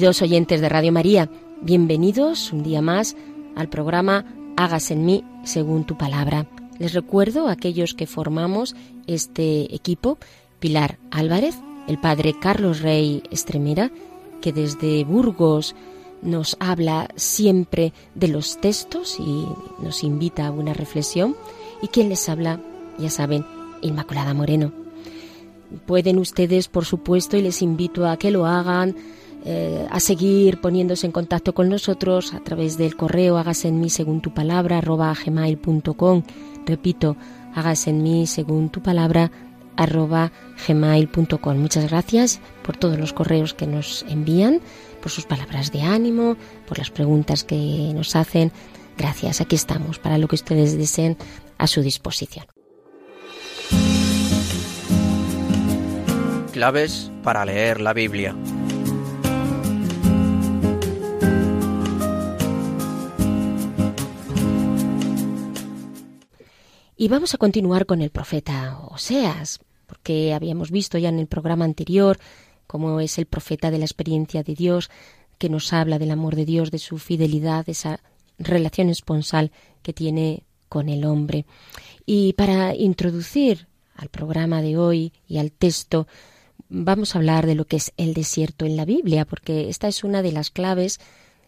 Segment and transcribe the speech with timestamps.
[0.00, 1.28] Queridos oyentes de Radio María,
[1.60, 3.16] bienvenidos un día más
[3.54, 4.24] al programa
[4.56, 6.46] Hágase en mí según tu palabra.
[6.78, 8.74] Les recuerdo a aquellos que formamos
[9.06, 10.16] este equipo,
[10.58, 11.54] Pilar Álvarez,
[11.86, 13.90] el padre Carlos Rey Estremera,
[14.40, 15.76] que desde Burgos
[16.22, 19.44] nos habla siempre de los textos y
[19.82, 21.36] nos invita a una reflexión,
[21.82, 22.58] y quien les habla,
[22.98, 23.44] ya saben,
[23.82, 24.72] Inmaculada Moreno.
[25.84, 28.96] Pueden ustedes, por supuesto, y les invito a que lo hagan,
[29.44, 33.90] eh, a seguir poniéndose en contacto con nosotros a través del correo hágase en mí
[33.90, 36.22] según tu palabra arroba gmail.com
[36.66, 37.16] repito
[37.54, 39.30] hágase en mí según tu palabra
[39.76, 40.30] arroba
[40.66, 44.60] gmail.com muchas gracias por todos los correos que nos envían
[45.00, 46.36] por sus palabras de ánimo
[46.68, 48.52] por las preguntas que nos hacen.
[48.96, 51.16] Gracias aquí estamos para lo que ustedes deseen
[51.58, 52.46] a su disposición.
[56.52, 58.34] Claves para leer la Biblia.
[67.00, 71.64] Y vamos a continuar con el profeta Oseas, porque habíamos visto ya en el programa
[71.64, 72.18] anterior
[72.66, 74.90] cómo es el profeta de la experiencia de Dios,
[75.38, 78.00] que nos habla del amor de Dios, de su fidelidad, de esa
[78.38, 79.50] relación esponsal
[79.82, 81.46] que tiene con el hombre.
[82.04, 86.06] Y para introducir al programa de hoy y al texto,
[86.68, 90.04] vamos a hablar de lo que es el desierto en la Biblia, porque esta es
[90.04, 91.00] una de las claves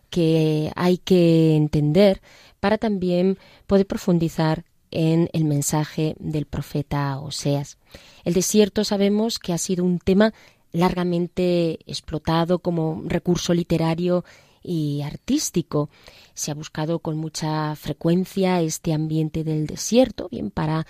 [0.09, 2.23] que hay que entender
[2.59, 3.37] para también
[3.67, 7.79] poder profundizar en el mensaje del profeta Oseas.
[8.25, 10.33] El desierto sabemos que ha sido un tema
[10.71, 14.25] largamente explotado como recurso literario
[14.63, 15.91] y artístico.
[16.35, 20.87] Se ha buscado con mucha frecuencia este ambiente del desierto, bien para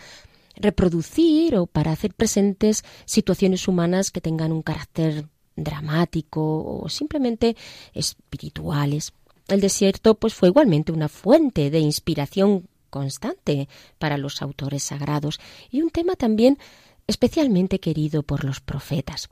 [0.57, 5.27] reproducir o para hacer presentes situaciones humanas que tengan un carácter
[5.57, 7.57] dramático o simplemente
[7.95, 9.13] espirituales.
[9.49, 15.81] El desierto pues fue igualmente una fuente de inspiración constante para los autores sagrados y
[15.81, 16.59] un tema también
[17.07, 19.31] especialmente querido por los profetas.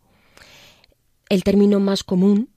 [1.29, 2.49] El término más común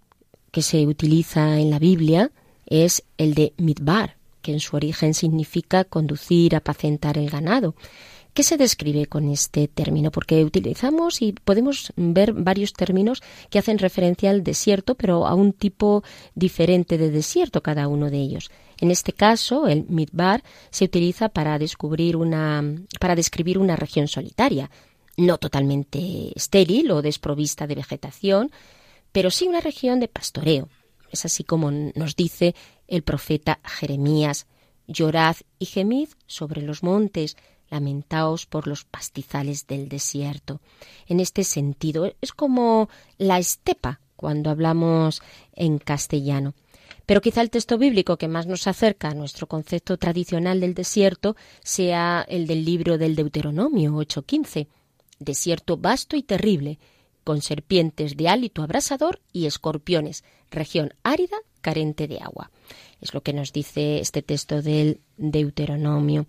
[0.51, 2.31] que se utiliza en la Biblia
[2.65, 7.75] es el de midbar, que en su origen significa conducir, apacentar el ganado.
[8.33, 10.09] ¿Qué se describe con este término?
[10.09, 13.21] Porque utilizamos y podemos ver varios términos
[13.51, 18.17] que hacen referencia al desierto, pero a un tipo diferente de desierto cada uno de
[18.17, 18.49] ellos.
[18.81, 22.63] En este caso, el midbar se utiliza para descubrir una
[22.99, 24.71] para describir una región solitaria,
[25.15, 28.49] no totalmente estéril o desprovista de vegetación,
[29.11, 30.69] pero sí una región de pastoreo.
[31.11, 32.55] Es así como nos dice
[32.87, 34.47] el profeta Jeremías:
[34.87, 37.37] Llorad y gemid sobre los montes,
[37.73, 40.61] lamentaos por los pastizales del desierto.
[41.07, 42.87] En este sentido, es como
[43.17, 45.23] la estepa cuando hablamos
[45.53, 46.53] en castellano.
[47.07, 51.35] Pero quizá el texto bíblico que más nos acerca a nuestro concepto tradicional del desierto
[51.63, 54.67] sea el del libro del Deuteronomio 8:15.
[55.19, 56.77] Desierto vasto y terrible,
[57.23, 62.51] con serpientes de hálito abrasador y escorpiones, región árida carente de agua.
[63.01, 66.27] Es lo que nos dice este texto del Deuteronomio.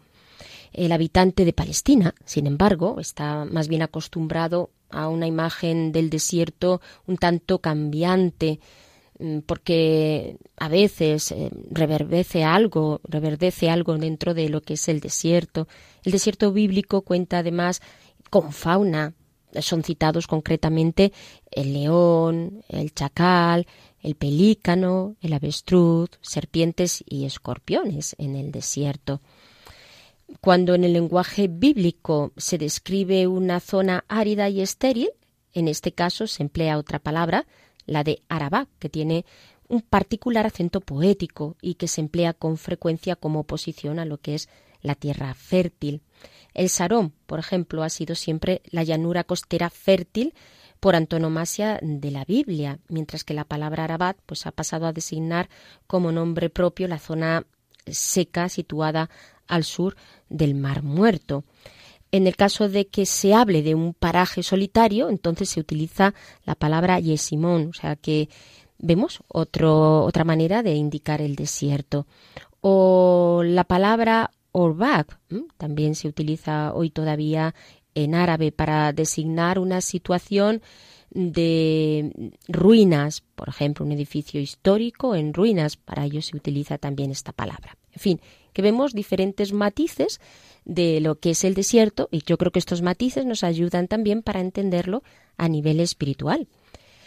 [0.74, 6.80] El habitante de Palestina, sin embargo, está más bien acostumbrado a una imagen del desierto
[7.06, 8.58] un tanto cambiante,
[9.20, 14.98] mm, porque a veces eh, reverdece algo, reverdece algo dentro de lo que es el
[14.98, 15.68] desierto.
[16.02, 17.80] El desierto bíblico cuenta además
[18.28, 19.14] con fauna
[19.60, 21.12] son citados concretamente
[21.52, 23.68] el león, el chacal,
[24.02, 29.20] el pelícano, el avestruz, serpientes y escorpiones en el desierto.
[30.40, 35.10] Cuando en el lenguaje bíblico se describe una zona árida y estéril,
[35.52, 37.46] en este caso se emplea otra palabra,
[37.86, 39.24] la de Arabá, que tiene
[39.68, 44.34] un particular acento poético y que se emplea con frecuencia como oposición a lo que
[44.34, 44.48] es
[44.82, 46.02] la tierra fértil.
[46.52, 50.34] El Sarón, por ejemplo, ha sido siempre la llanura costera fértil
[50.80, 55.48] por antonomasia de la Biblia, mientras que la palabra Arabat pues, ha pasado a designar
[55.86, 57.46] como nombre propio la zona
[57.86, 59.10] seca situada
[59.46, 59.96] al sur
[60.28, 61.44] del Mar Muerto.
[62.12, 66.14] En el caso de que se hable de un paraje solitario, entonces se utiliza
[66.44, 68.28] la palabra yesimón, o sea que
[68.78, 72.06] vemos otra manera de indicar el desierto.
[72.60, 75.18] O la palabra orbak
[75.58, 77.54] también se utiliza hoy todavía
[77.94, 80.62] en árabe para designar una situación
[81.10, 87.32] de ruinas, por ejemplo, un edificio histórico en ruinas, para ello se utiliza también esta
[87.32, 87.76] palabra.
[87.92, 88.20] En fin,
[88.54, 90.20] que vemos diferentes matices
[90.64, 94.22] de lo que es el desierto y yo creo que estos matices nos ayudan también
[94.22, 95.02] para entenderlo
[95.36, 96.48] a nivel espiritual.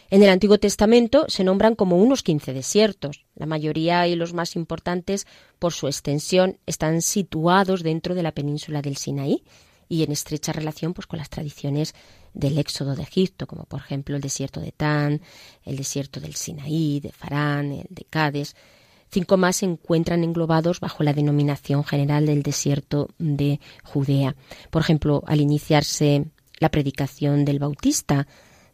[0.10, 3.26] En el Antiguo Testamento se nombran como unos 15 desiertos.
[3.36, 5.28] La mayoría y los más importantes
[5.60, 9.44] por su extensión están situados dentro de la península del Sinaí
[9.90, 11.94] y en estrecha relación pues, con las tradiciones
[12.34, 15.22] del éxodo de Egipto, como por ejemplo el desierto de Tan,
[15.66, 18.56] el desierto del Sinaí, de Farán, el de Cádiz.
[19.10, 24.36] Cinco más se encuentran englobados bajo la denominación general del desierto de Judea.
[24.70, 26.26] Por ejemplo, al iniciarse
[26.60, 28.28] la predicación del Bautista,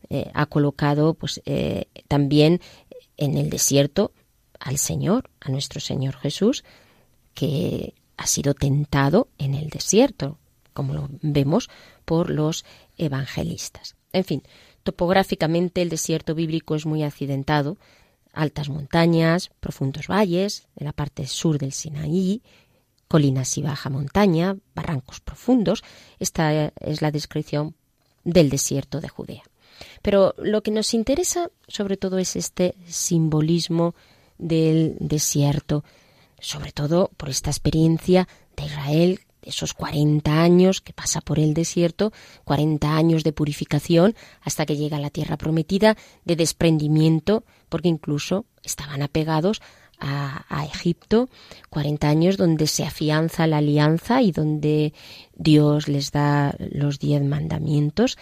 [0.10, 2.62] eh, ha colocado pues, eh, también
[3.18, 4.12] en el desierto
[4.60, 6.64] al Señor, a nuestro Señor Jesús,
[7.34, 10.38] que ha sido tentado en el desierto,
[10.74, 11.70] como lo vemos
[12.06, 12.66] por los
[12.98, 13.96] evangelistas.
[14.14, 14.44] En fin,
[14.84, 17.78] topográficamente el desierto bíblico es muy accidentado,
[18.34, 22.42] altas montañas, profundos valles, en la parte sur del Sinaí,
[23.08, 25.84] colinas y baja montaña, barrancos profundos.
[26.20, 27.76] Esta es la descripción
[28.24, 29.44] del desierto de Judea.
[30.02, 33.96] Pero lo que nos interesa sobre todo es este simbolismo
[34.38, 35.84] del desierto,
[36.40, 38.28] sobre todo por esta experiencia
[38.58, 42.12] de Israel esos 40 años que pasa por el desierto,
[42.44, 48.46] 40 años de purificación hasta que llega a la tierra prometida, de desprendimiento, porque incluso
[48.64, 49.62] estaban apegados
[50.00, 51.30] a, Egipto,
[51.70, 54.94] 40 años donde se afianza la alianza y donde
[55.36, 58.18] Dios les da los diez mandamientos.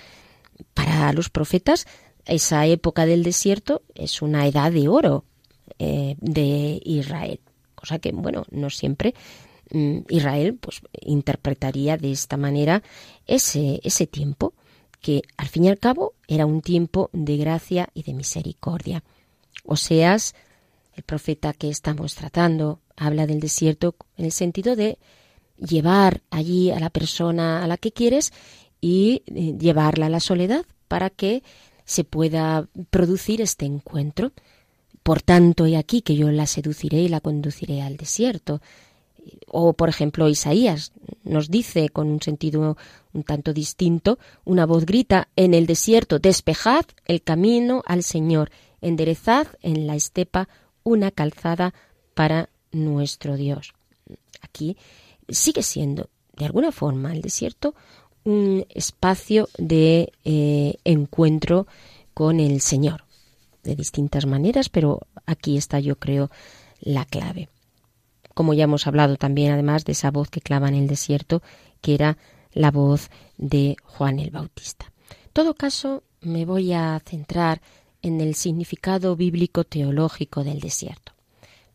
[0.76, 1.88] Para los profetas,
[2.26, 5.26] esa época del desierto es una edad de oro
[5.80, 7.40] eh, de Israel,
[7.74, 9.16] cosa que, bueno, no siempre
[10.10, 12.84] Israel pues interpretaría de esta manera
[13.28, 14.54] ese, ese tiempo
[15.02, 19.04] que al fin y al cabo era un tiempo de gracia y de misericordia.
[19.66, 20.36] Oseas,
[20.94, 24.98] el profeta que estamos tratando, habla del desierto en el sentido de
[25.58, 28.32] llevar allí a la persona a la que quieres
[28.80, 31.44] y eh, llevarla a la soledad para que
[31.86, 34.32] se pueda producir este encuentro.
[35.04, 38.62] Por tanto, he aquí que yo la seduciré y la conduciré al desierto.
[39.48, 42.78] O, por ejemplo, Isaías nos dice con un sentido
[43.14, 48.52] un tanto distinto, una voz grita en el desierto, despejad el camino al Señor,
[48.82, 50.48] enderezad en la estepa
[50.84, 51.74] una calzada
[52.14, 53.74] para nuestro Dios.
[54.42, 54.78] Aquí
[55.30, 57.76] sigue siendo, de alguna forma, el desierto
[58.24, 61.68] un espacio de eh, encuentro
[62.14, 63.04] con el Señor,
[63.64, 66.30] de distintas maneras, pero aquí está, yo creo,
[66.80, 67.50] la clave
[68.42, 71.44] como ya hemos hablado también además de esa voz que clama en el desierto,
[71.80, 72.18] que era
[72.54, 74.92] la voz de Juan el Bautista.
[75.12, 77.62] En todo caso, me voy a centrar
[78.02, 81.12] en el significado bíblico teológico del desierto.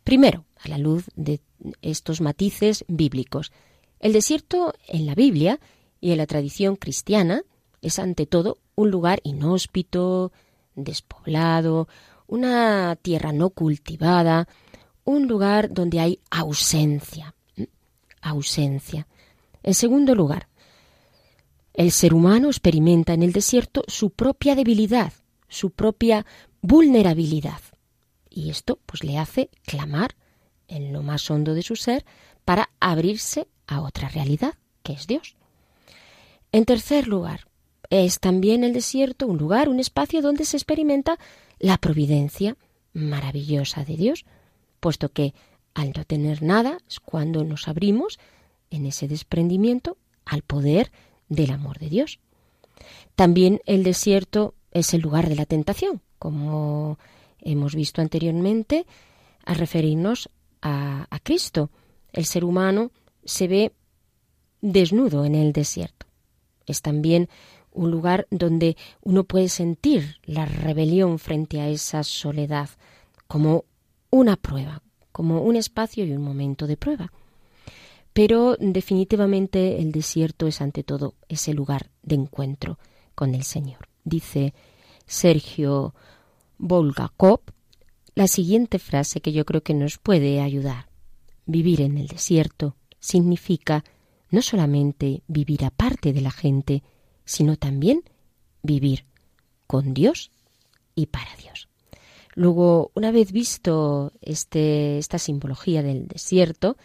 [0.02, 1.40] Primero, a la luz de
[1.82, 3.52] estos matices bíblicos.
[4.00, 5.60] El desierto en la Biblia
[6.00, 7.42] y en la tradición cristiana
[7.80, 10.32] es ante todo un lugar inhóspito,
[10.74, 11.86] despoblado,
[12.26, 14.48] una tierra no cultivada,
[15.06, 17.34] un lugar donde hay ausencia.
[18.20, 19.06] Ausencia.
[19.62, 20.48] En segundo lugar,
[21.72, 25.12] el ser humano experimenta en el desierto su propia debilidad,
[25.48, 26.26] su propia
[26.60, 27.60] vulnerabilidad.
[28.28, 30.16] Y esto pues le hace clamar
[30.68, 32.04] en lo más hondo de su ser
[32.44, 35.36] para abrirse a otra realidad, que es Dios.
[36.52, 37.46] En tercer lugar,
[37.90, 41.18] es también el desierto un lugar, un espacio donde se experimenta
[41.58, 42.56] la providencia
[42.92, 44.24] maravillosa de Dios,
[44.86, 45.34] puesto que
[45.74, 48.20] al no tener nada es cuando nos abrimos
[48.70, 50.92] en ese desprendimiento al poder
[51.28, 52.20] del amor de Dios.
[53.16, 57.00] También el desierto es el lugar de la tentación, como
[57.40, 58.86] hemos visto anteriormente,
[59.44, 60.30] a referirnos
[60.62, 61.72] a, a Cristo.
[62.12, 62.92] El ser humano
[63.24, 63.72] se ve
[64.60, 66.06] desnudo en el desierto.
[66.64, 67.28] Es también
[67.72, 72.70] un lugar donde uno puede sentir la rebelión frente a esa soledad
[73.26, 73.64] como
[74.10, 74.82] una prueba,
[75.12, 77.12] como un espacio y un momento de prueba.
[78.12, 82.78] Pero definitivamente el desierto es ante todo ese lugar de encuentro
[83.14, 83.88] con el Señor.
[84.04, 84.54] Dice
[85.06, 85.94] Sergio
[86.58, 87.40] Volgakov
[88.16, 90.88] la siguiente frase que yo creo que nos puede ayudar.
[91.44, 93.84] Vivir en el desierto significa
[94.30, 96.82] no solamente vivir aparte de la gente,
[97.26, 98.02] sino también
[98.62, 99.04] vivir
[99.66, 100.30] con Dios
[100.94, 101.68] y para Dios.
[102.36, 106.76] Luego, una vez visto este, esta simbología del desierto,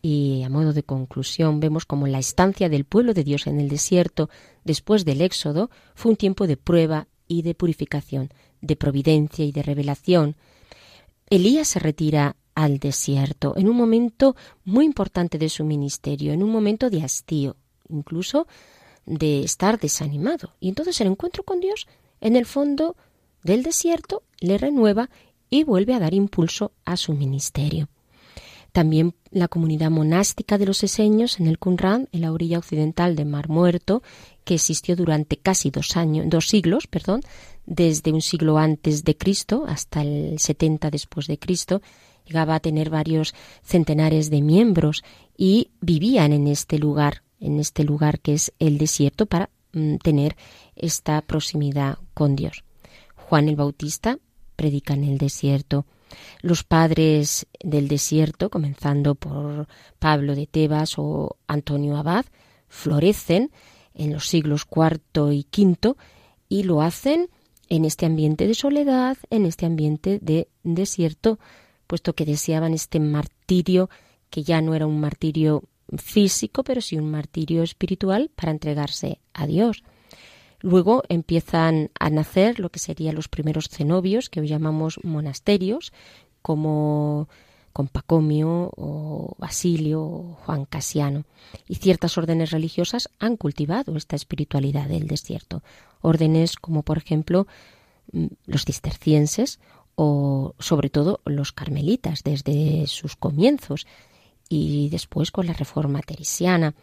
[0.00, 3.68] y a modo de conclusión vemos como la estancia del pueblo de Dios en el
[3.68, 4.30] desierto
[4.64, 8.30] después del Éxodo fue un tiempo de prueba y de purificación,
[8.62, 10.36] de providencia y de revelación.
[11.28, 16.50] Elías se retira al desierto en un momento muy importante de su ministerio, en un
[16.50, 17.56] momento de hastío,
[17.88, 18.46] incluso
[19.06, 20.52] de estar desanimado.
[20.60, 21.88] Y entonces el encuentro con Dios,
[22.20, 22.96] en el fondo
[23.42, 25.10] del desierto, le renueva
[25.48, 27.88] y vuelve a dar impulso a su ministerio.
[28.72, 33.26] También la comunidad monástica de los eseños en el Qumran, en la orilla occidental del
[33.26, 34.02] Mar Muerto,
[34.44, 37.22] que existió durante casi dos años, dos siglos, perdón,
[37.66, 41.82] desde un siglo antes de Cristo hasta el 70 después de Cristo,
[42.26, 45.02] llegaba a tener varios centenares de miembros
[45.36, 50.36] y vivían en este lugar en este lugar que es el desierto para mm, tener
[50.76, 52.64] esta proximidad con Dios.
[53.30, 54.18] Juan el Bautista
[54.56, 55.86] predica en el desierto.
[56.42, 59.68] Los padres del desierto, comenzando por
[60.00, 62.24] Pablo de Tebas o Antonio Abad,
[62.66, 63.52] florecen
[63.94, 65.94] en los siglos IV y V
[66.48, 67.28] y lo hacen
[67.68, 71.38] en este ambiente de soledad, en este ambiente de desierto,
[71.86, 73.90] puesto que deseaban este martirio
[74.28, 75.62] que ya no era un martirio
[75.96, 79.84] físico, pero sí un martirio espiritual para entregarse a Dios.
[80.60, 85.92] Luego empiezan a nacer lo que serían los primeros cenobios, que hoy llamamos monasterios,
[86.42, 87.28] como
[87.72, 91.24] Compacomio o Basilio o Juan Casiano.
[91.68, 95.62] Y ciertas órdenes religiosas han cultivado esta espiritualidad del desierto.
[96.00, 97.46] Órdenes como, por ejemplo,
[98.12, 99.60] mm, los cistercienses
[99.94, 103.86] o sobre todo los carmelitas desde sus comienzos
[104.48, 106.74] y después con la reforma teresiana.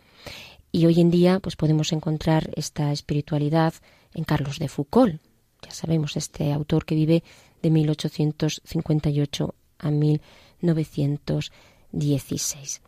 [0.71, 3.73] Y hoy en día pues podemos encontrar esta espiritualidad
[4.13, 5.19] en Carlos de Foucault.
[5.63, 7.23] Ya sabemos, este autor que vive
[7.61, 12.81] de 1858 a 1916.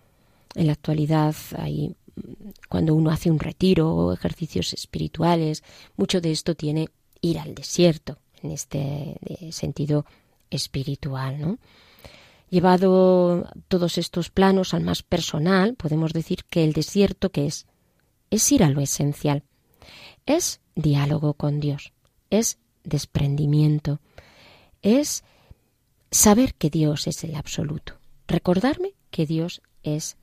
[0.55, 1.95] En la actualidad hay
[2.67, 5.63] cuando uno hace un retiro o ejercicios espirituales,
[5.95, 6.89] mucho de esto tiene
[7.21, 10.05] ir al desierto en este eh, sentido
[10.49, 11.59] espiritual, ¿no?
[12.49, 17.67] Llevado todos estos planos al más personal, podemos decir que el desierto que es
[18.31, 19.43] es ir a lo esencial.
[20.25, 21.93] Es diálogo con Dios,
[22.29, 23.99] es desprendimiento,
[24.81, 25.23] es
[26.11, 30.17] saber que Dios es el absoluto, recordarme que Dios es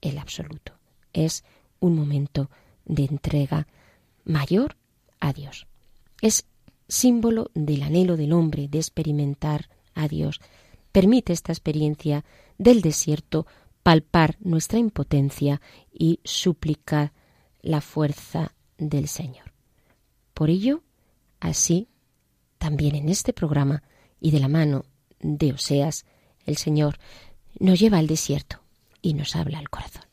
[0.00, 0.72] el absoluto.
[1.12, 1.44] Es
[1.80, 2.50] un momento
[2.84, 3.66] de entrega
[4.24, 4.76] mayor
[5.20, 5.66] a Dios.
[6.20, 6.46] Es
[6.88, 10.40] símbolo del anhelo del hombre de experimentar a Dios,
[10.92, 12.24] permite esta experiencia
[12.58, 13.46] del desierto
[13.82, 15.60] palpar nuestra impotencia
[15.92, 17.12] y suplicar
[17.60, 19.52] la fuerza del Señor.
[20.34, 20.82] Por ello,
[21.40, 21.88] así,
[22.58, 23.82] también en este programa
[24.20, 24.84] y de la mano
[25.20, 26.04] de Oseas,
[26.46, 26.98] el Señor
[27.58, 28.62] nos lleva al desierto
[29.00, 30.11] y nos habla al corazón.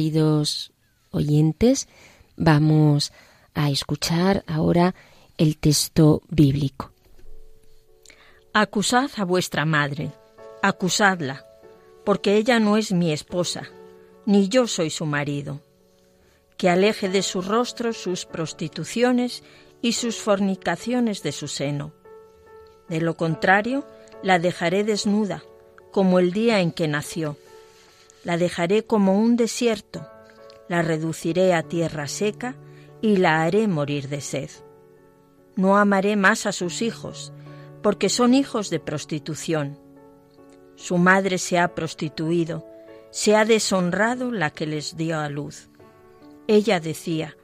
[0.00, 0.72] Queridos
[1.10, 1.86] oyentes,
[2.34, 3.12] vamos
[3.52, 4.94] a escuchar ahora
[5.36, 6.90] el texto bíblico.
[8.54, 10.10] Acusad a vuestra madre,
[10.62, 11.44] acusadla,
[12.06, 13.68] porque ella no es mi esposa,
[14.24, 15.60] ni yo soy su marido.
[16.56, 19.42] Que aleje de su rostro sus prostituciones
[19.82, 21.92] y sus fornicaciones de su seno.
[22.88, 23.86] De lo contrario,
[24.22, 25.42] la dejaré desnuda,
[25.92, 27.36] como el día en que nació.
[28.24, 30.06] La dejaré como un desierto,
[30.68, 32.56] la reduciré a tierra seca
[33.00, 34.50] y la haré morir de sed.
[35.56, 37.32] No amaré más a sus hijos,
[37.82, 39.78] porque son hijos de prostitución.
[40.76, 42.66] Su madre se ha prostituido,
[43.10, 45.68] se ha deshonrado la que les dio a luz.
[46.46, 47.36] Ella decía,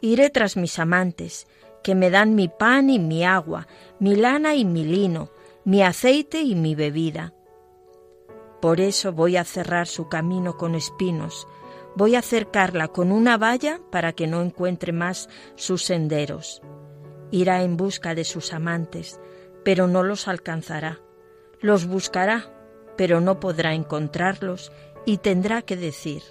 [0.00, 1.46] Iré tras mis amantes,
[1.82, 3.66] que me dan mi pan y mi agua,
[3.98, 5.30] mi lana y mi lino,
[5.64, 7.32] mi aceite y mi bebida.
[8.66, 11.46] Por eso voy a cerrar su camino con espinos,
[11.94, 16.62] voy a cercarla con una valla para que no encuentre más sus senderos.
[17.30, 19.20] Irá en busca de sus amantes,
[19.64, 20.98] pero no los alcanzará.
[21.60, 22.52] Los buscará,
[22.96, 24.72] pero no podrá encontrarlos
[25.04, 26.24] y tendrá que decir,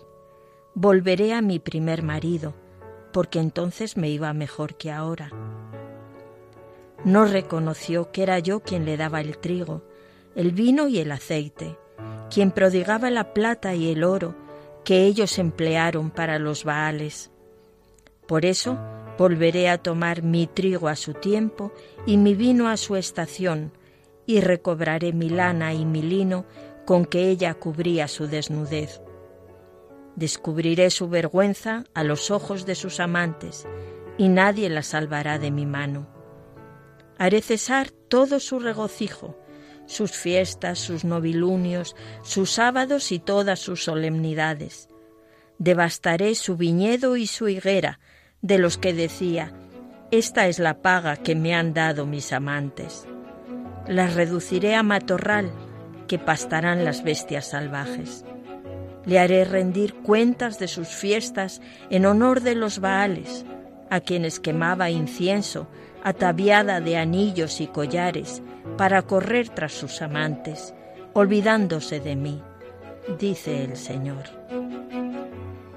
[0.73, 2.53] volveré a mi primer marido,
[3.13, 5.29] porque entonces me iba mejor que ahora.
[7.05, 9.83] No reconoció que era yo quien le daba el trigo,
[10.35, 11.77] el vino y el aceite,
[12.29, 14.35] quien prodigaba la plata y el oro
[14.83, 17.31] que ellos emplearon para los Baales.
[18.27, 18.77] Por eso
[19.17, 21.71] volveré a tomar mi trigo a su tiempo
[22.05, 23.71] y mi vino a su estación,
[24.25, 26.45] y recobraré mi lana y mi lino
[26.85, 29.01] con que ella cubría su desnudez.
[30.15, 33.67] Descubriré su vergüenza a los ojos de sus amantes,
[34.17, 36.07] y nadie la salvará de mi mano.
[37.17, 39.37] Haré cesar todo su regocijo,
[39.85, 44.89] sus fiestas, sus novilunios, sus sábados y todas sus solemnidades.
[45.57, 47.99] Devastaré su viñedo y su higuera,
[48.41, 49.53] de los que decía,
[50.11, 53.07] Esta es la paga que me han dado mis amantes.
[53.87, 55.51] Las reduciré a matorral,
[56.07, 58.25] que pastarán las bestias salvajes.
[59.05, 63.45] Le haré rendir cuentas de sus fiestas en honor de los Baales,
[63.89, 65.67] a quienes quemaba incienso,
[66.05, 68.43] ataviada de anillos y collares,
[68.77, 70.75] para correr tras sus amantes,
[71.13, 72.43] olvidándose de mí,
[73.19, 74.25] dice el Señor.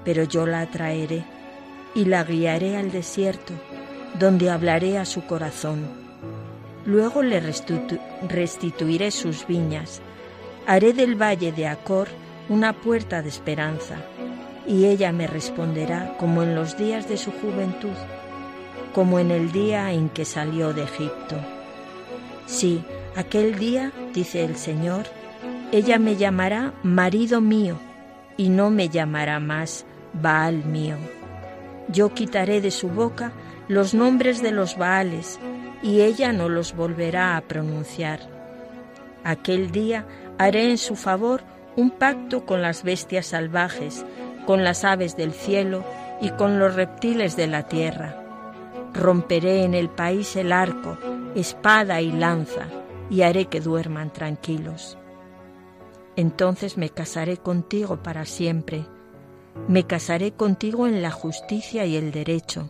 [0.05, 1.23] Pero yo la atraeré
[1.95, 3.53] y la guiaré al desierto,
[4.19, 5.87] donde hablaré a su corazón.
[6.85, 7.41] Luego le
[8.29, 9.99] restituiré sus viñas,
[10.67, 12.07] haré del valle de Acor
[12.49, 13.95] una puerta de esperanza,
[14.67, 17.97] y ella me responderá como en los días de su juventud,
[18.93, 21.35] como en el día en que salió de Egipto.
[22.45, 22.83] Sí,
[23.15, 25.05] aquel día, dice el Señor,
[25.71, 27.77] ella me llamará marido mío
[28.37, 30.95] y no me llamará más Baal mío.
[31.89, 33.31] Yo quitaré de su boca
[33.67, 35.39] los nombres de los Baales
[35.83, 38.19] y ella no los volverá a pronunciar.
[39.23, 40.05] Aquel día
[40.37, 41.43] haré en su favor
[41.75, 44.05] un pacto con las bestias salvajes,
[44.45, 45.83] con las aves del cielo
[46.21, 48.28] y con los reptiles de la tierra.
[48.93, 50.97] Romperé en el país el arco,
[51.35, 52.67] espada y lanza,
[53.09, 54.97] y haré que duerman tranquilos.
[56.15, 58.85] Entonces me casaré contigo para siempre,
[59.67, 62.69] me casaré contigo en la justicia y el derecho,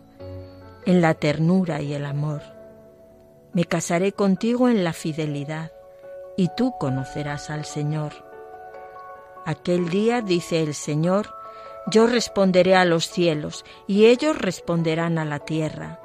[0.84, 2.42] en la ternura y el amor.
[3.52, 5.72] Me casaré contigo en la fidelidad,
[6.36, 8.12] y tú conocerás al Señor.
[9.44, 11.34] Aquel día, dice el Señor,
[11.90, 15.99] yo responderé a los cielos, y ellos responderán a la tierra.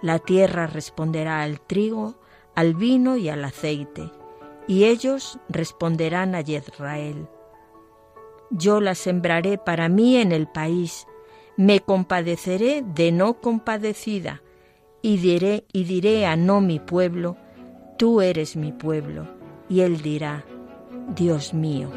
[0.00, 2.14] La tierra responderá al trigo,
[2.54, 4.10] al vino y al aceite,
[4.66, 7.28] y ellos responderán a Israel.
[8.50, 11.06] Yo la sembraré para mí en el país,
[11.56, 14.42] me compadeceré de no compadecida,
[15.02, 17.36] y diré, y diré a no mi pueblo,
[17.96, 19.26] tú eres mi pueblo,
[19.68, 20.44] y él dirá,
[21.14, 21.90] Dios mío.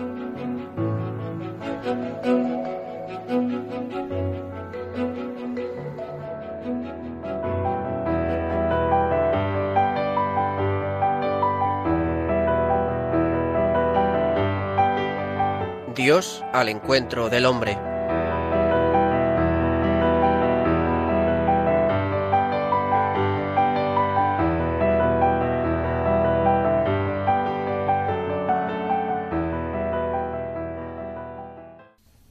[16.01, 17.77] Dios al encuentro del hombre.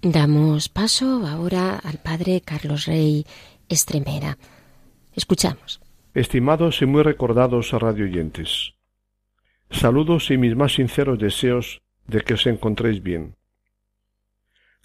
[0.02, 3.24] Damos paso ahora al padre Carlos Rey
[3.68, 4.36] Estremera.
[5.14, 5.80] Escuchamos.
[6.12, 8.74] Estimados y muy recordados radioyentes,
[9.70, 13.36] saludos y mis más sinceros deseos de que os encontréis bien.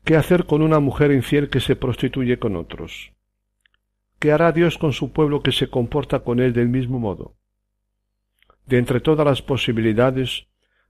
[0.05, 3.11] ¿Qué hacer con una mujer infiel que se prostituye con otros?
[4.19, 7.33] ¿Qué hará Dios con su pueblo que se comporta con él del mismo modo?
[8.67, 10.45] De entre todas las posibilidades,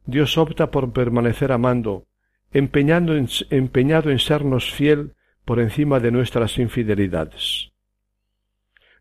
[0.05, 2.07] Dios opta por permanecer amando,
[2.51, 3.13] empeñando
[3.51, 7.71] empeñado en sernos fiel por encima de nuestras infidelidades.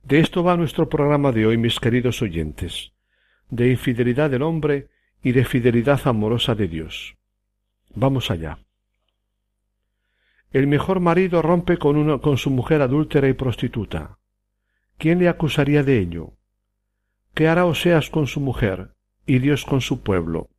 [0.04, 2.92] De esto va nuestro programa de hoy, mis queridos oyentes,
[3.50, 4.90] de infidelidad del hombre
[5.24, 7.16] y de fidelidad amorosa de Dios.
[7.96, 8.63] Vamos allá.
[10.54, 14.18] El mejor marido rompe con, con su mujer adúltera y prostituta.
[14.98, 16.34] ¿Quién le acusaría de ello?
[17.34, 18.94] ¿Qué hará Oseas con su mujer
[19.26, 20.50] y Dios con su pueblo?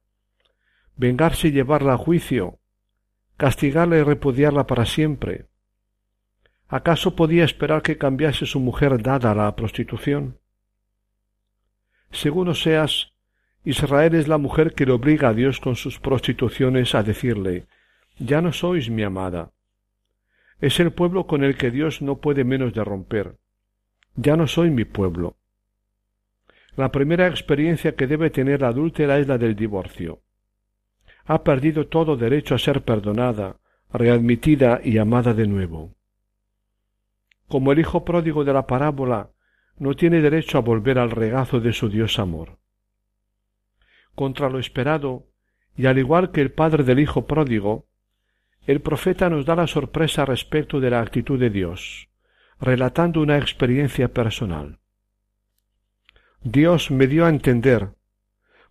[0.97, 2.59] ¿Vengarse y llevarla a juicio?
[3.37, 5.45] ¿Castigarla y repudiarla para siempre?
[6.67, 10.39] ¿Acaso podía esperar que cambiase su mujer dada a la prostitución?
[12.11, 13.13] Según Oseas,
[13.63, 17.67] Israel es la mujer que le obliga a Dios con sus prostituciones a decirle
[18.19, 19.54] Ya no sois mi amada.
[20.61, 23.37] Es el pueblo con el que Dios no puede menos de romper.
[24.15, 25.35] Ya no soy mi pueblo.
[26.77, 30.21] La primera experiencia que debe tener la adúltera es la del divorcio.
[31.25, 33.57] Ha perdido todo derecho a ser perdonada,
[33.91, 35.95] readmitida y amada de nuevo.
[37.47, 39.31] Como el hijo pródigo de la parábola,
[39.77, 42.57] no tiene derecho a volver al regazo de su Dios amor.
[44.15, 45.27] Contra lo esperado,
[45.75, 47.85] y al igual que el padre del hijo pródigo,
[48.67, 52.09] el profeta nos da la sorpresa respecto de la actitud de Dios,
[52.59, 54.79] relatando una experiencia personal.
[56.43, 57.89] Dios me dio a entender,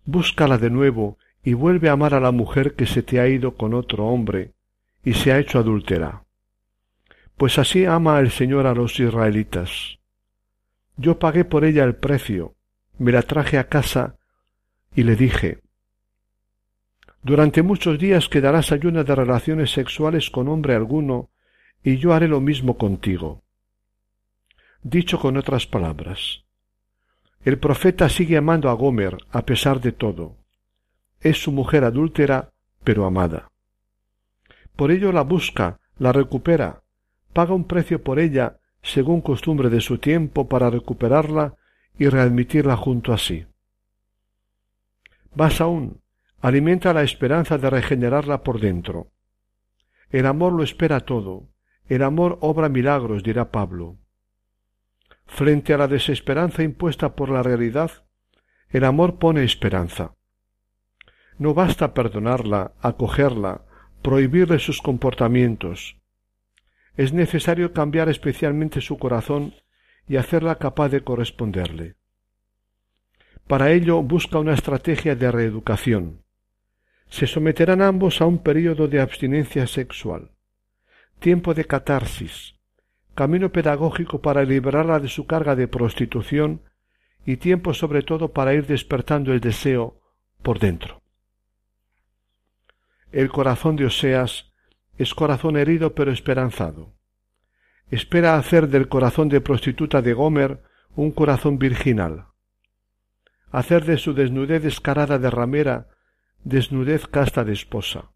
[0.05, 3.55] búscala de nuevo y vuelve a amar a la mujer que se te ha ido
[3.55, 4.53] con otro hombre
[5.03, 6.23] y se ha hecho adúltera.
[7.37, 9.99] Pues así ama el Señor a los israelitas.
[10.97, 12.55] Yo pagué por ella el precio,
[12.97, 14.17] me la traje a casa
[14.95, 15.61] y le dije,
[17.25, 21.31] Durante muchos días quedarás ayuna de relaciones sexuales con hombre alguno,
[21.83, 23.41] y yo haré lo mismo contigo.
[24.83, 26.43] Dicho con otras palabras,
[27.43, 30.37] el profeta sigue amando a Gomer a pesar de todo.
[31.19, 32.51] Es su mujer adúltera,
[32.83, 33.49] pero amada.
[34.75, 36.83] Por ello la busca, la recupera,
[37.33, 41.55] paga un precio por ella según costumbre de su tiempo para recuperarla
[41.97, 43.47] y readmitirla junto a sí.
[45.33, 46.04] Más aún,
[46.41, 49.11] alimenta la esperanza de regenerarla por dentro.
[50.09, 51.49] El amor lo espera todo,
[51.87, 53.97] el amor obra milagros, dirá Pablo.
[55.25, 57.91] Frente a la desesperanza impuesta por la realidad,
[58.69, 60.15] el amor pone esperanza.
[61.37, 63.65] No basta perdonarla, acogerla,
[64.01, 65.97] prohibirle sus comportamientos,
[66.97, 69.53] es necesario cambiar especialmente su corazón
[70.07, 71.95] y hacerla capaz de corresponderle.
[73.47, 76.23] Para ello busca una estrategia de reeducación.
[77.09, 80.31] Se someterán ambos a un período de abstinencia sexual,
[81.19, 82.55] tiempo de catarsis,
[83.15, 86.61] camino pedagógico para liberarla de su carga de prostitución
[87.25, 90.01] y tiempo sobre todo para ir despertando el deseo
[90.43, 91.01] por dentro.
[93.11, 94.51] El corazón de Oseas
[94.97, 96.93] es corazón herido pero esperanzado.
[97.89, 100.63] Espera hacer del corazón de prostituta de Gomer
[100.95, 102.27] un corazón virginal.
[103.51, 105.87] Hacer de su desnudez descarada de ramera
[106.45, 108.13] desnudez casta de esposa.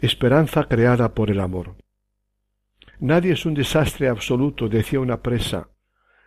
[0.00, 1.76] Esperanza creada por el amor.
[2.98, 5.68] Nadie es un desastre absoluto, decía una presa.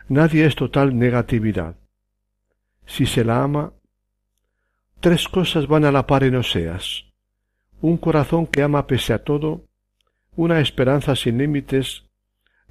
[0.08, 1.76] Nadie es total negatividad.
[2.86, 3.74] Si se la ama,
[5.02, 7.12] tres cosas van a la par en Oseas
[7.82, 9.66] un corazón que ama pese a todo,
[10.36, 12.06] una esperanza sin límites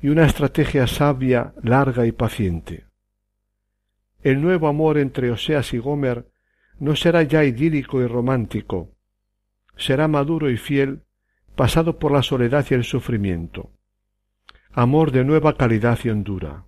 [0.01, 2.87] y una estrategia sabia, larga y paciente.
[4.23, 6.30] El nuevo amor entre Oseas y Gomer
[6.81, 8.97] no será ya idílico y romántico,
[9.77, 11.03] será maduro y fiel,
[11.55, 13.71] pasado por la soledad y el sufrimiento.
[14.73, 16.65] Amor de nueva calidad y hondura.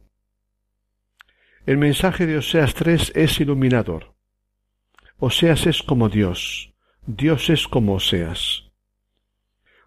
[1.64, 4.14] El mensaje de Oseas tres es iluminador.
[5.18, 6.74] Oseas es como Dios,
[7.06, 8.70] Dios es como seas.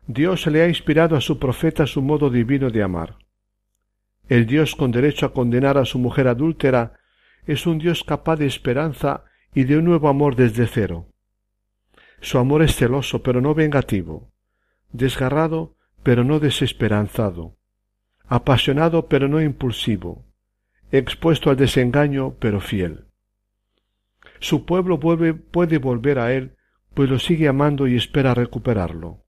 [0.07, 3.17] Dios le ha inspirado a su profeta su modo divino de amar.
[4.27, 6.93] El Dios con derecho a condenar a su mujer adúltera
[7.45, 9.25] es un Dios capaz de esperanza
[9.55, 11.07] y de un nuevo amor desde cero.
[12.21, 14.31] Su amor es celoso pero no vengativo,
[14.91, 17.57] desgarrado pero no desesperanzado,
[18.27, 20.25] apasionado pero no impulsivo,
[20.91, 23.05] expuesto al desengaño pero fiel.
[24.39, 26.55] Su pueblo puede volver a él
[26.93, 29.25] pues lo sigue amando y espera recuperarlo.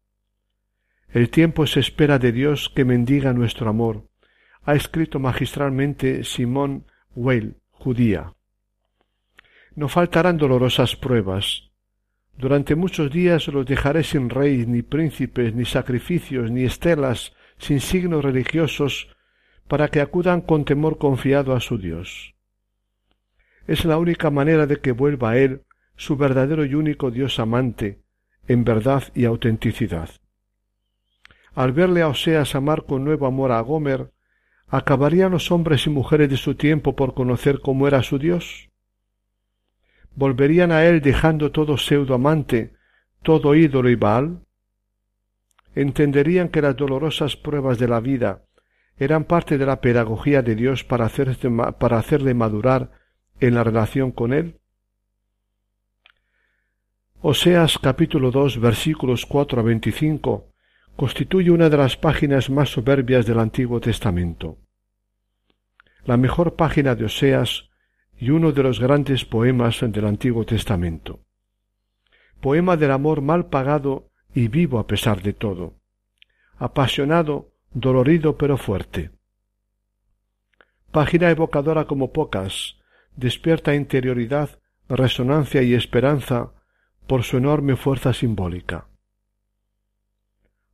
[1.10, 4.08] El tiempo es espera de Dios que mendiga nuestro amor,
[4.64, 6.86] ha escrito magistralmente Simón
[7.16, 8.37] Weil, judía.
[9.78, 11.70] No faltarán dolorosas pruebas.
[12.36, 18.26] Durante muchos días los dejaré sin rey, ni príncipes, ni sacrificios, ni estelas, sin signos
[18.26, 19.16] religiosos,
[19.68, 22.34] para que acudan con temor confiado a su Dios.
[23.68, 25.62] Es la única manera de que vuelva a Él,
[25.96, 28.02] su verdadero y único Dios amante,
[28.48, 30.10] en verdad y autenticidad.
[31.54, 34.12] Al verle a Oseas amar con nuevo amor a Gomer,
[34.70, 38.67] ¿acabarían los hombres y mujeres de su tiempo por conocer cómo era su Dios?
[40.18, 42.74] ¿Volverían a él dejando todo pseudo amante,
[43.22, 44.40] todo ídolo y Baal?
[45.76, 48.42] ¿Entenderían que las dolorosas pruebas de la vida
[48.98, 52.94] eran parte de la pedagogía de Dios para, hacerle madurar
[53.40, 54.60] en la relación con Él?
[57.22, 60.52] Oseas capítulo 2 versículos 4 a 25
[60.96, 64.58] constituye una de las páginas más soberbias del Antiguo Testamento.
[66.06, 67.70] La mejor página de Oseas
[68.20, 71.20] y uno de los grandes poemas del Antiguo Testamento.
[72.42, 75.76] Poema del amor mal pagado y vivo a pesar de todo.
[76.58, 79.12] Apasionado, dolorido pero fuerte.
[80.92, 82.78] Página evocadora como pocas,
[83.16, 86.54] despierta interioridad, resonancia y esperanza
[87.08, 88.88] por su enorme fuerza simbólica.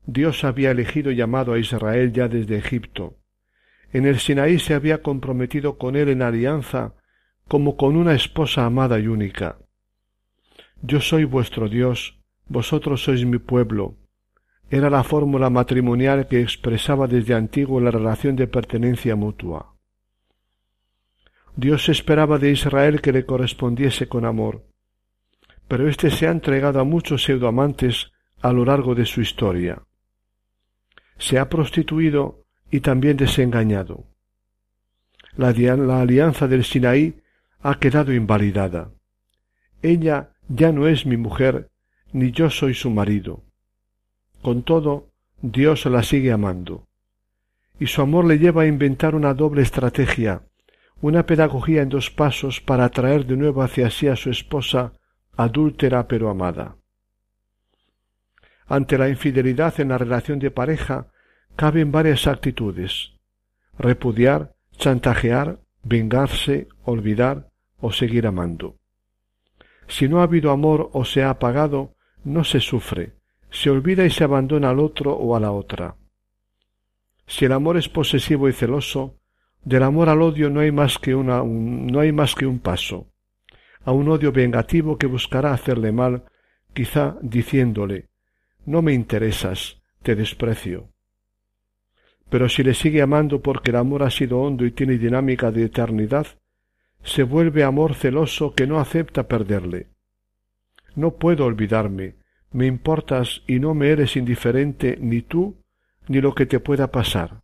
[0.06, 3.18] Dios había elegido y llamado a Israel ya desde Egipto.
[3.92, 6.96] En el Sinaí se había comprometido con él en alianza
[7.54, 9.60] como con una esposa amada y única.
[10.82, 13.94] Yo soy vuestro Dios, vosotros sois mi pueblo.
[14.72, 19.76] Era la fórmula matrimonial que expresaba desde antiguo la relación de pertenencia mutua.
[21.56, 24.66] Dios esperaba de Israel que le correspondiese con amor,
[25.68, 28.12] pero éste se ha entregado a muchos pseudoamantes
[28.42, 29.84] a lo largo de su historia
[31.20, 34.08] se ha prostituido y también desengañado.
[35.36, 35.50] La,
[36.02, 37.23] alianza del Sinaí
[37.64, 38.92] ha quedado invalidada.
[39.82, 41.70] Ella ya no es mi mujer,
[42.12, 43.44] ni yo soy su marido.
[44.42, 45.10] Con todo,
[45.42, 46.88] Dios la sigue amando.
[47.80, 50.44] Y su amor le lleva a inventar una doble estrategia,
[51.02, 54.94] una pedagogía en dos pasos para atraer de nuevo hacia sí a su esposa,
[55.36, 56.76] adúltera pero amada.
[58.68, 61.08] Ante la infidelidad en la relación de pareja
[61.56, 63.14] caben varias actitudes
[63.78, 67.50] repudiar, chantajear, vengarse, olvidar
[67.84, 68.78] o seguir amando.
[69.88, 73.14] Si no ha habido amor o se ha apagado, no se sufre,
[73.52, 75.98] se olvida y se abandona al otro o a la otra.
[77.28, 79.20] Si el amor es posesivo y celoso,
[79.66, 82.60] del amor al odio no hay más que una, un, no hay más que un
[82.60, 83.12] paso,
[83.84, 86.24] a un odio vengativo que buscará hacerle mal,
[86.74, 88.10] quizá diciéndole
[88.66, 90.90] no me interesas, te desprecio.
[92.30, 95.66] Pero si le sigue amando porque el amor ha sido hondo y tiene dinámica de
[95.66, 96.28] eternidad,
[97.04, 99.88] se vuelve amor celoso que no acepta perderle.
[100.96, 102.16] No puedo olvidarme,
[102.52, 105.58] me importas y no me eres indiferente ni tú
[106.08, 107.42] ni lo que te pueda pasar.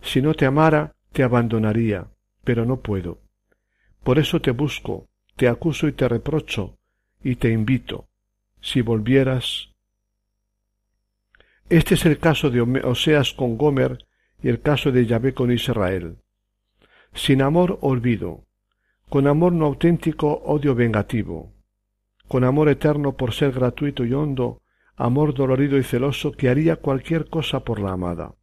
[0.00, 2.08] Si no te amara, te abandonaría,
[2.44, 3.18] pero no puedo.
[4.04, 6.78] Por eso te busco, te acuso y te reprocho,
[7.22, 8.08] y te invito.
[8.60, 9.70] Si volvieras,
[11.68, 14.06] este es el caso de Oseas con Gomer
[14.42, 16.16] y el caso de Yahvé con Israel.
[17.12, 18.47] Sin amor, olvido.
[19.08, 21.52] Con amor no auténtico, odio vengativo.
[22.28, 24.62] Con amor eterno por ser gratuito y hondo,
[24.96, 28.34] amor dolorido y celoso que haría cualquier cosa por la amada.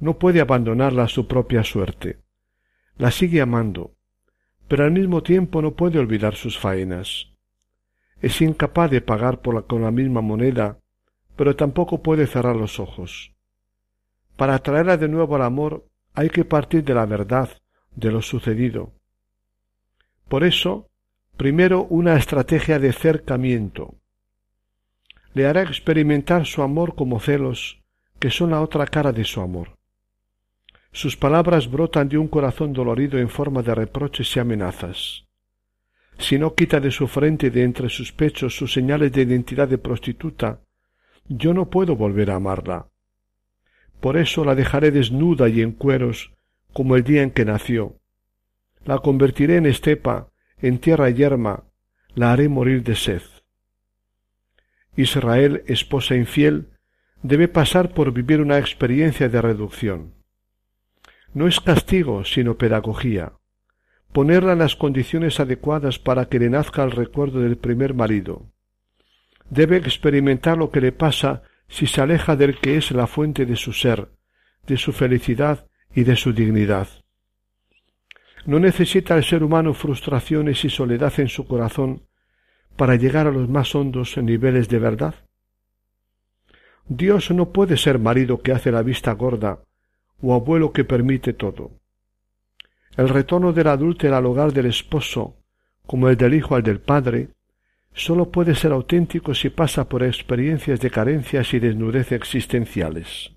[0.00, 2.18] No puede abandonarla a su propia suerte.
[2.98, 3.94] La sigue amando,
[4.68, 7.32] pero al mismo tiempo no puede olvidar sus faenas.
[8.20, 10.80] Es incapaz de pagar por la, con la misma moneda
[11.36, 13.34] pero tampoco puede cerrar los ojos.
[14.36, 17.50] Para atraerla de nuevo al amor hay que partir de la verdad,
[17.94, 18.94] de lo sucedido.
[20.28, 20.88] Por eso,
[21.36, 23.94] primero una estrategia de cercamiento.
[25.34, 27.82] Le hará experimentar su amor como celos,
[28.18, 29.76] que son la otra cara de su amor.
[30.92, 35.26] Sus palabras brotan de un corazón dolorido en forma de reproches y amenazas.
[36.18, 39.68] Si no quita de su frente y de entre sus pechos sus señales de identidad
[39.68, 40.60] de prostituta,
[41.28, 42.88] yo no puedo volver a amarla.
[44.00, 46.32] Por eso la dejaré desnuda y en cueros,
[46.72, 47.96] como el día en que nació.
[48.86, 51.64] La convertiré en estepa, en tierra yerma,
[52.14, 53.22] la haré morir de sed.
[54.96, 56.70] Israel, esposa infiel,
[57.22, 60.14] debe pasar por vivir una experiencia de reducción.
[61.34, 63.34] No es castigo, sino pedagogía.
[64.12, 68.46] Ponerla en las condiciones adecuadas para que le nazca el recuerdo del primer marido
[69.50, 73.56] debe experimentar lo que le pasa si se aleja del que es la fuente de
[73.56, 74.10] su ser,
[74.66, 76.88] de su felicidad y de su dignidad.
[78.46, 82.02] No necesita el ser humano frustraciones y soledad en su corazón
[82.76, 85.14] para llegar a los más hondos niveles de verdad?
[86.88, 89.58] Dios no puede ser marido que hace la vista gorda
[90.22, 91.72] o abuelo que permite todo.
[92.96, 95.36] El retorno del adúltero al hogar del esposo,
[95.84, 97.30] como el del hijo al del padre,
[97.92, 103.32] sólo puede ser auténtico si pasa por experiencias de carencias y desnudez existenciales.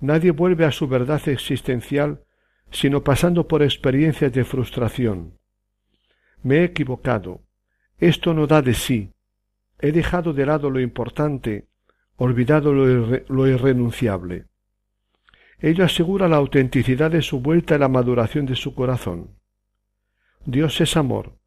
[0.00, 2.25] Nadie vuelve a su verdad existencial
[2.70, 5.38] sino pasando por experiencias de frustración.
[6.42, 7.40] Me he equivocado.
[7.98, 9.12] Esto no da de sí.
[9.80, 11.66] He dejado de lado lo importante,
[12.16, 14.46] olvidado lo, irrenunciable.
[15.58, 19.30] Ello asegura la autenticidad de su vuelta y la maduración de su corazón.
[20.44, 21.38] Dios es amor,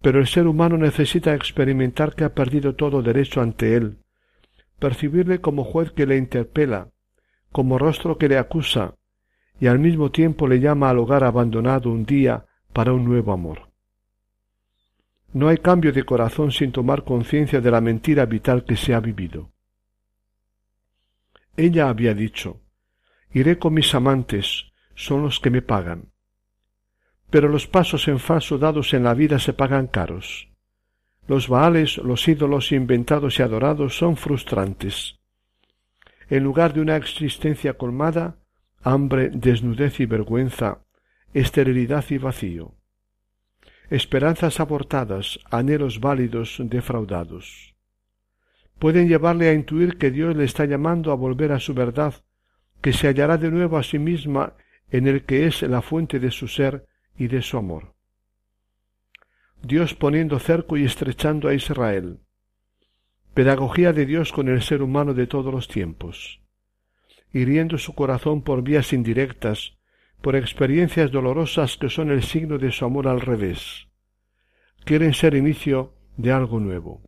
[0.00, 3.98] pero el ser humano necesita experimentar que ha perdido todo derecho ante él,
[4.78, 6.88] percibirle como juez que le interpela,
[7.52, 8.94] como rostro que le acusa,
[9.60, 13.68] y al mismo tiempo le llama al hogar abandonado un día para un nuevo amor.
[15.32, 19.00] No hay cambio de corazón sin tomar conciencia de la mentira vital que se ha
[19.00, 19.52] vivido.
[21.56, 22.62] Ella había dicho,
[23.32, 26.10] Iré con mis amantes, son los que me pagan.
[27.30, 30.48] Pero los pasos en falso dados en la vida se pagan caros.
[31.28, 35.20] Los baales, los ídolos inventados y adorados son frustrantes.
[36.28, 38.39] En lugar de una existencia colmada,
[38.82, 40.82] hambre, desnudez y vergüenza,
[41.34, 42.74] esterilidad y vacío.
[43.90, 47.74] Esperanzas abortadas, anhelos válidos defraudados.
[48.78, 52.14] Pueden llevarle a intuir que Dios le está llamando a volver a su verdad,
[52.80, 54.54] que se hallará de nuevo a sí misma
[54.90, 56.86] en el que es la fuente de su ser
[57.18, 57.94] y de su amor.
[59.62, 62.20] Dios poniendo cerco y estrechando a Israel.
[63.34, 66.39] Pedagogía de Dios con el ser humano de todos los tiempos
[67.32, 69.76] hiriendo su corazón por vías indirectas,
[70.20, 73.88] por experiencias dolorosas que son el signo de su amor al revés.
[74.84, 77.02] Quieren ser inicio de algo nuevo.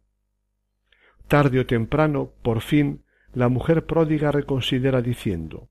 [1.28, 5.68] Tarde o temprano, por fin, la mujer pródiga reconsidera diciendo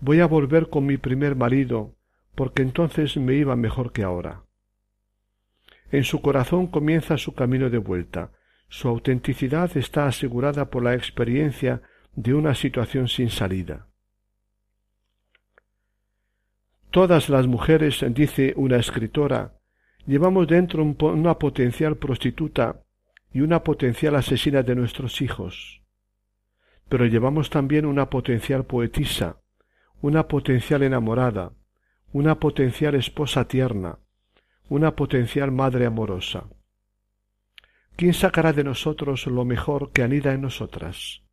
[0.00, 1.96] Voy a volver con mi primer marido,
[2.34, 4.42] porque entonces me iba mejor que ahora.
[5.90, 8.32] En su corazón comienza su camino de vuelta.
[8.68, 11.82] Su autenticidad está asegurada por la experiencia
[12.16, 13.86] de una situación sin salida.
[16.90, 19.58] Todas las mujeres, dice una escritora,
[20.06, 22.82] llevamos dentro una potencial prostituta
[23.34, 25.82] y una potencial asesina de nuestros hijos,
[26.88, 29.42] pero llevamos también una potencial poetisa,
[30.00, 31.52] una potencial enamorada,
[32.12, 33.98] una potencial esposa tierna,
[34.70, 36.44] una potencial madre amorosa.
[37.96, 41.25] ¿Quién sacará de nosotros lo mejor que anida en nosotras?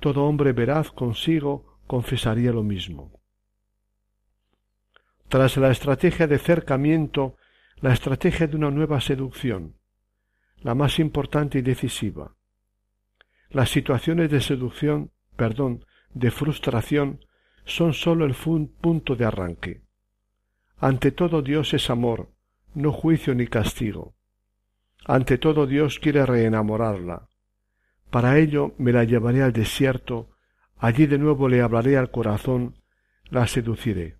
[0.00, 3.12] Todo hombre veraz consigo confesaría lo mismo.
[5.28, 7.36] Tras la estrategia de cercamiento,
[7.80, 9.76] la estrategia de una nueva seducción,
[10.58, 12.34] la más importante y decisiva.
[13.50, 17.24] Las situaciones de seducción, perdón, de frustración,
[17.64, 19.82] son sólo el punto de arranque.
[20.78, 22.30] Ante todo Dios es amor,
[22.74, 24.14] no juicio ni castigo.
[25.04, 27.28] Ante todo Dios quiere reenamorarla.
[28.10, 30.30] Para ello me la llevaré al desierto,
[30.78, 32.76] allí de nuevo le hablaré al corazón,
[33.30, 34.16] la seduciré.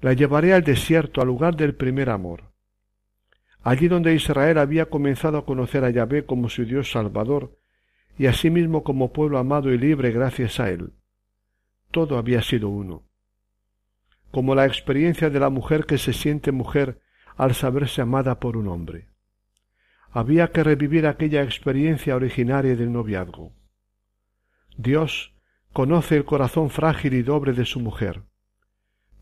[0.00, 2.52] La llevaré al desierto, al lugar del primer amor.
[3.62, 7.58] Allí donde Israel había comenzado a conocer a Yahvé como su Dios Salvador,
[8.18, 10.92] y asimismo como pueblo amado y libre gracias a él.
[11.90, 13.02] Todo había sido uno.
[14.30, 17.00] Como la experiencia de la mujer que se siente mujer
[17.36, 19.13] al saberse amada por un hombre.
[20.16, 23.52] Había que revivir aquella experiencia originaria del noviazgo.
[24.76, 25.34] Dios
[25.72, 28.22] conoce el corazón frágil y doble de su mujer.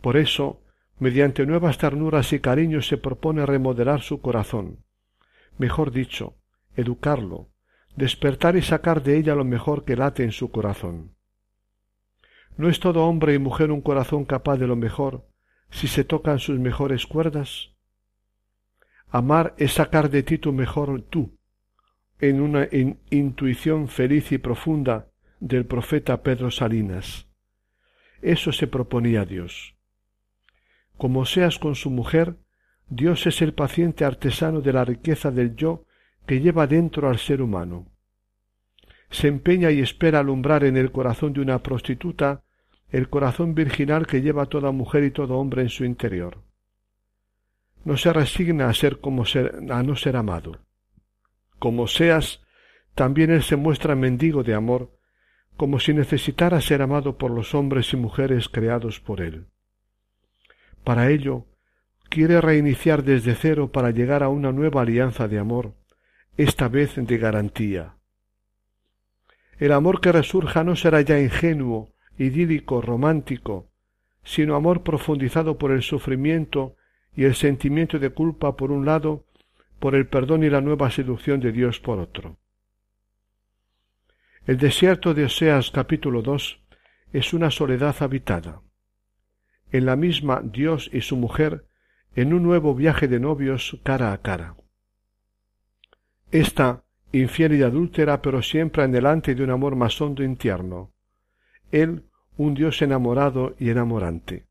[0.02, 0.60] Por eso,
[0.98, 4.84] mediante nuevas ternuras y cariños se propone remodelar su corazón,
[5.56, 6.36] mejor dicho,
[6.76, 7.48] educarlo,
[7.96, 11.14] despertar y sacar de ella lo mejor que late en su corazón.
[12.58, 15.26] ¿No es todo hombre y mujer un corazón capaz de lo mejor
[15.70, 17.71] si se tocan sus mejores cuerdas?
[19.14, 21.36] Amar es sacar de ti tu mejor tú,
[22.18, 22.66] en una
[23.10, 27.28] intuición feliz y profunda del profeta Pedro Salinas.
[28.22, 29.76] Eso se proponía Dios.
[30.96, 32.38] Como seas con su mujer,
[32.88, 35.84] Dios es el paciente artesano de la riqueza del yo
[36.24, 37.92] que lleva dentro al ser humano.
[39.10, 42.44] Se empeña y espera alumbrar en el corazón de una prostituta
[42.88, 46.38] el corazón virginal que lleva toda mujer y todo hombre en su interior
[47.84, 50.60] no se resigna a ser como ser, a no ser amado.
[51.58, 52.42] Como seas,
[52.94, 54.98] también él se muestra mendigo de amor,
[55.56, 59.46] como si necesitara ser amado por los hombres y mujeres creados por él.
[60.84, 61.46] Para ello,
[62.08, 65.74] quiere reiniciar desde cero para llegar a una nueva alianza de amor,
[66.36, 67.96] esta vez de garantía.
[69.58, 73.70] El amor que resurja no será ya ingenuo, idílico, romántico,
[74.24, 76.76] sino amor profundizado por el sufrimiento
[77.14, 79.24] y el sentimiento de culpa por un lado,
[79.78, 82.38] por el perdón y la nueva seducción de Dios por otro.
[84.46, 86.60] El desierto de Oseas capítulo 2
[87.12, 88.62] es una soledad habitada.
[89.70, 91.66] En la misma Dios y su mujer
[92.14, 94.56] en un nuevo viaje de novios cara a cara.
[96.30, 100.92] Esta, infiel y adúltera, pero siempre en delante de un amor más hondo e tierno.
[101.70, 102.04] Él,
[102.36, 104.46] un Dios enamorado y enamorante.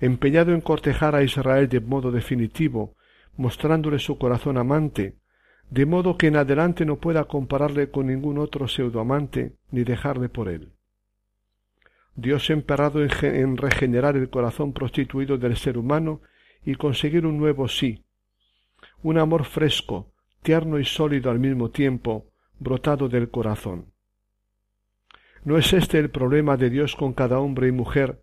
[0.00, 2.94] Empeñado en cortejar a Israel de modo definitivo,
[3.36, 5.16] mostrándole su corazón amante,
[5.70, 10.48] de modo que en adelante no pueda compararle con ningún otro pseudoamante ni dejarle por
[10.48, 10.72] él.
[12.14, 16.20] Dios emperrado en, regenerar el corazón prostituido del ser humano
[16.64, 18.04] y conseguir un nuevo sí,
[19.02, 22.26] un amor fresco, tierno y sólido al mismo tiempo,
[22.58, 23.92] brotado del corazón.
[25.44, 28.22] ¿No es este el problema de Dios con cada hombre y mujer,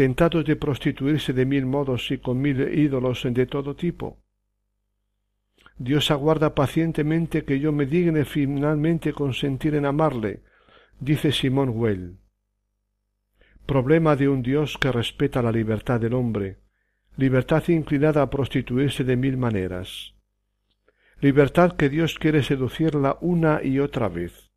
[0.00, 4.06] tentados de prostituirse de mil modos y con mil ídolos de todo tipo?
[5.76, 10.42] Dios aguarda pacientemente que yo me digne finalmente consentir en amarle,
[11.00, 12.16] dice Simón Well
[13.66, 16.56] problema de un Dios que respeta la libertad del hombre,
[17.18, 20.14] libertad inclinada a prostituirse de mil maneras,
[21.20, 24.50] libertad que Dios quiere seducirla una y otra vez,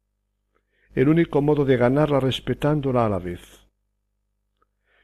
[0.96, 3.61] el único modo de ganarla respetándola a la vez.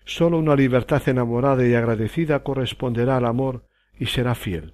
[0.08, 3.68] Sólo una libertad enamorada y agradecida corresponderá al amor
[4.00, 4.74] y será fiel.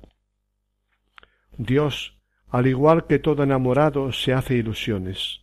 [1.57, 5.41] Dios, al igual que todo enamorado, se hace ilusiones.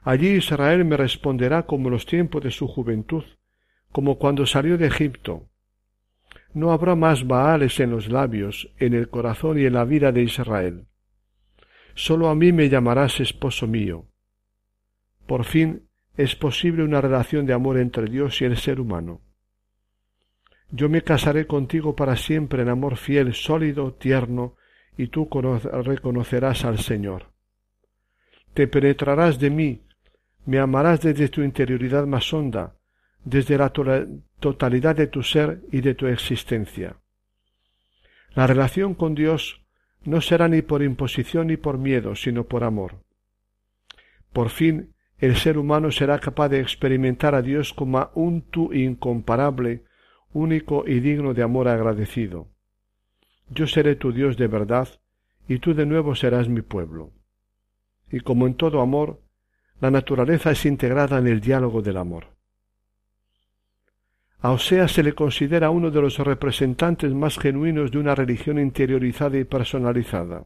[0.00, 3.24] Allí Israel me responderá como los tiempos de su juventud,
[3.92, 5.50] como cuando salió de Egipto.
[6.54, 10.22] No habrá más Baales en los labios, en el corazón y en la vida de
[10.22, 10.86] Israel.
[11.94, 14.06] Sólo a mí me llamarás esposo mío.
[15.26, 19.20] Por fin es posible una relación de amor entre Dios y el ser humano.
[20.70, 24.56] Yo me casaré contigo para siempre en amor fiel, sólido, tierno,
[24.96, 25.28] y tú
[25.84, 27.30] reconocerás al Señor.
[28.54, 29.82] Te penetrarás de mí,
[30.46, 32.76] me amarás desde tu interioridad más honda,
[33.24, 33.72] desde la
[34.40, 36.96] totalidad de tu ser y de tu existencia.
[38.34, 39.64] La relación con Dios
[40.04, 43.00] no será ni por imposición ni por miedo, sino por amor.
[44.32, 49.84] Por fin, el ser humano será capaz de experimentar a Dios como un tú incomparable,
[50.32, 52.48] único y digno de amor agradecido.
[53.48, 54.88] Yo seré tu Dios de verdad,
[55.48, 57.12] y tú de nuevo serás mi pueblo.
[58.10, 59.20] Y como en todo amor,
[59.80, 62.34] la naturaleza es integrada en el diálogo del amor.
[64.40, 69.38] A Oseas se le considera uno de los representantes más genuinos de una religión interiorizada
[69.38, 70.44] y personalizada.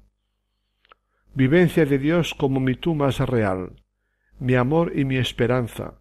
[1.35, 3.73] Vivencia de Dios como mi tú más real,
[4.39, 6.01] mi amor y mi esperanza,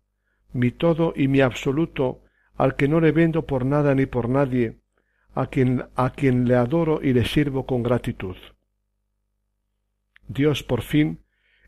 [0.53, 2.21] mi todo y mi absoluto,
[2.55, 4.79] al que no le vendo por nada ni por nadie,
[5.33, 8.35] a quien, a quien le adoro y le sirvo con gratitud.
[10.27, 11.23] Dios por fin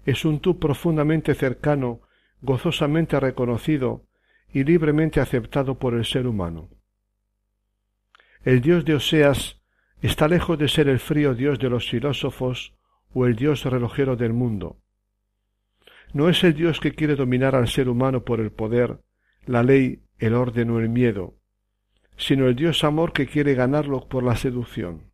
[0.05, 2.01] es un tú profundamente cercano,
[2.41, 4.05] gozosamente reconocido
[4.51, 6.70] y libremente aceptado por el ser humano.
[8.43, 9.61] El Dios de Oseas
[10.01, 12.74] está lejos de ser el frío Dios de los filósofos
[13.13, 14.78] o el Dios relojero del mundo.
[16.14, 18.99] No es el Dios que quiere dominar al ser humano por el poder,
[19.45, 21.36] la ley, el orden o el miedo,
[22.18, 25.12] sino el Dios amor que quiere ganarlo por la seducción.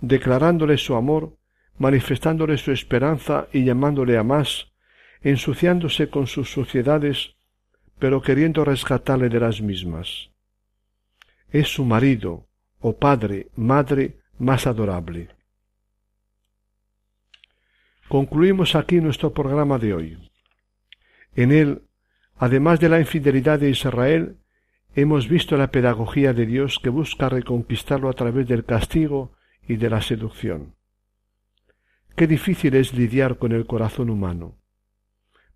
[0.00, 1.36] Declarándole su amor,
[1.76, 4.72] manifestándole su esperanza y llamándole a más,
[5.20, 7.36] ensuciándose con sus suciedades,
[7.98, 10.30] pero queriendo rescatarle de las mismas.
[11.50, 12.48] Es su marido,
[12.80, 15.37] o padre, madre más adorable.
[18.08, 20.30] Concluimos aquí nuestro programa de hoy.
[21.36, 21.82] En él,
[22.38, 24.38] además de la infidelidad de Israel,
[24.94, 29.32] hemos visto la pedagogía de Dios que busca reconquistarlo a través del castigo
[29.68, 30.74] y de la seducción.
[32.16, 34.56] Qué difícil es lidiar con el corazón humano.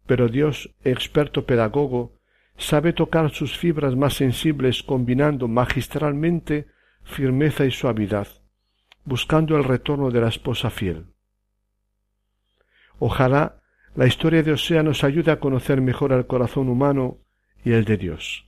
[0.07, 2.19] Pero Dios, experto pedagogo,
[2.59, 6.67] sabe tocar sus fibras más sensibles combinando magistralmente
[7.03, 8.29] firmeza y suavidad,
[9.07, 11.12] buscando el retorno de la esposa fiel.
[13.05, 13.57] Ojalá
[13.97, 17.19] la historia de Osea nos ayude a conocer mejor al corazón humano
[17.65, 18.47] y el de Dios.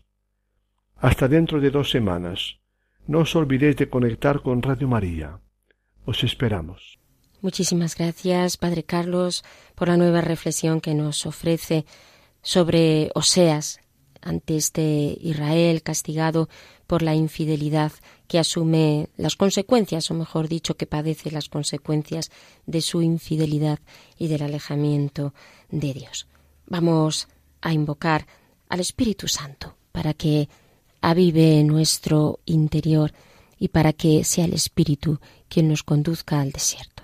[0.97, 2.61] Hasta dentro de dos semanas.
[3.09, 5.41] No os olvidéis de conectar con Radio María.
[6.07, 7.01] Os esperamos.
[7.41, 9.43] Muchísimas gracias, Padre Carlos,
[9.75, 11.85] por la nueva reflexión que nos ofrece
[12.41, 13.81] sobre Oseas
[14.23, 16.49] ante este Israel castigado
[16.87, 17.91] por la infidelidad
[18.27, 22.31] que asume las consecuencias, o mejor dicho, que padece las consecuencias
[22.67, 23.79] de su infidelidad
[24.19, 25.35] y del alejamiento
[25.71, 26.27] de Dios.
[26.67, 27.29] Vamos
[27.61, 28.27] a invocar
[28.69, 30.49] al Espíritu Santo para que
[31.01, 33.13] avive nuestro interior
[33.59, 37.04] y para que sea el Espíritu quien nos conduzca al desierto.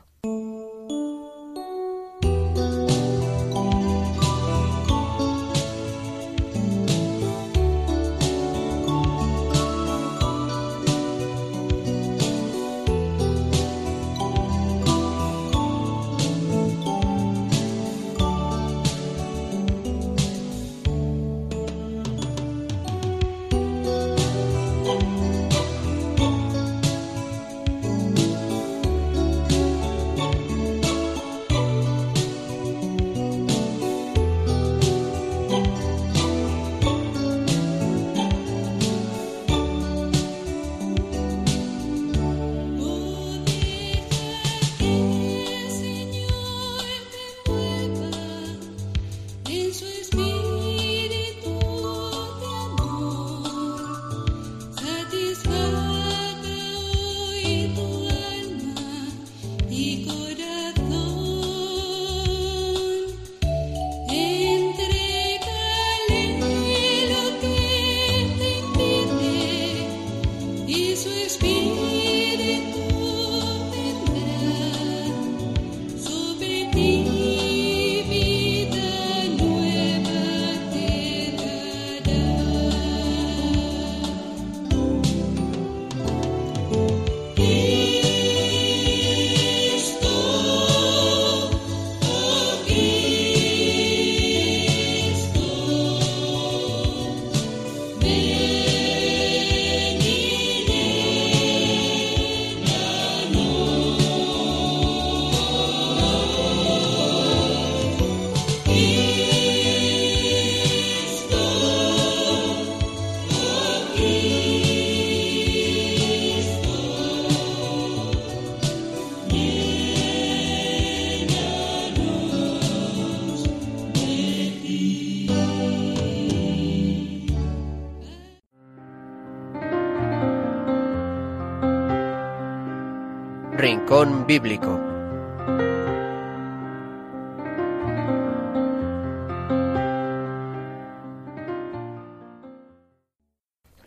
[133.90, 134.80] Rincón Bíblico.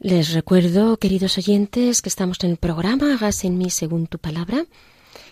[0.01, 4.65] Les recuerdo, queridos oyentes, que estamos en el programa Hagas en mí según tu palabra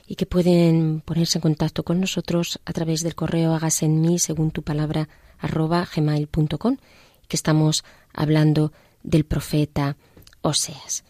[0.08, 4.20] y que pueden ponerse en contacto con nosotros a través del correo hagas en mí
[4.20, 6.78] según tu palabra arroba gmail.com
[7.28, 8.72] que estamos hablando
[9.04, 9.98] del profeta
[10.42, 11.04] Oseas.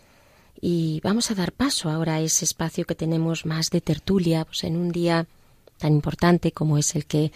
[0.62, 4.64] Y vamos a dar paso ahora a ese espacio que tenemos más de tertulia, pues
[4.64, 5.26] en un día
[5.80, 7.32] tan importante como es el que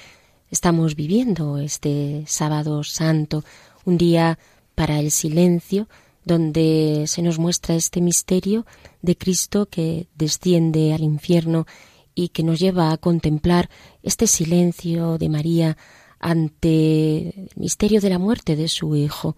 [0.51, 3.43] estamos viviendo este sábado santo,
[3.83, 4.37] un día
[4.75, 5.87] para el silencio,
[6.23, 8.67] donde se nos muestra este misterio
[9.01, 11.65] de Cristo que desciende al infierno
[12.13, 13.69] y que nos lleva a contemplar
[14.03, 15.77] este silencio de María
[16.19, 19.35] ante el misterio de la muerte de su Hijo.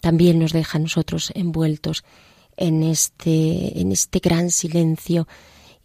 [0.00, 2.04] También nos deja a nosotros envueltos
[2.56, 5.26] en este, en este gran silencio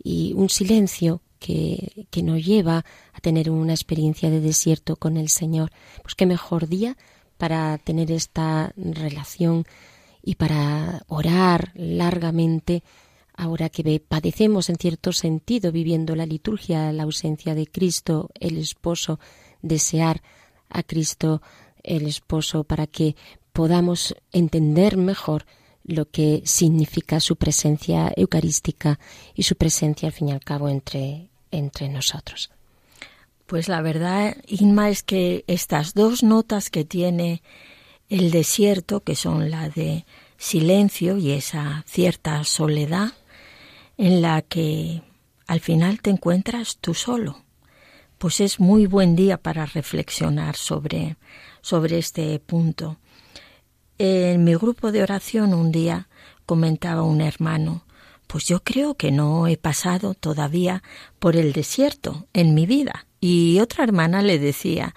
[0.01, 5.29] y un silencio que, que nos lleva a tener una experiencia de desierto con el
[5.29, 5.71] Señor.
[6.01, 6.97] Pues qué mejor día
[7.37, 9.65] para tener esta relación
[10.23, 12.83] y para orar largamente
[13.33, 19.19] ahora que padecemos en cierto sentido viviendo la liturgia, la ausencia de Cristo, el esposo,
[19.61, 20.21] desear
[20.69, 21.41] a Cristo
[21.83, 23.15] el esposo para que
[23.53, 25.45] podamos entender mejor
[25.87, 28.99] lo que significa su presencia eucarística
[29.33, 32.51] y su presencia al fin y al cabo entre, entre nosotros.
[33.47, 37.41] Pues la verdad, Inma, es que estas dos notas que tiene
[38.09, 40.05] el desierto, que son la de
[40.37, 43.13] silencio y esa cierta soledad,
[43.97, 45.01] en la que
[45.47, 47.43] al final te encuentras tú solo,
[48.17, 51.15] pues es muy buen día para reflexionar sobre,
[51.61, 52.97] sobre este punto.
[53.99, 56.07] En mi grupo de oración un día
[56.45, 57.83] comentaba un hermano,
[58.27, 60.83] pues yo creo que no he pasado todavía
[61.17, 63.07] por el desierto en mi vida.
[63.19, 64.93] Y otra hermana le decía,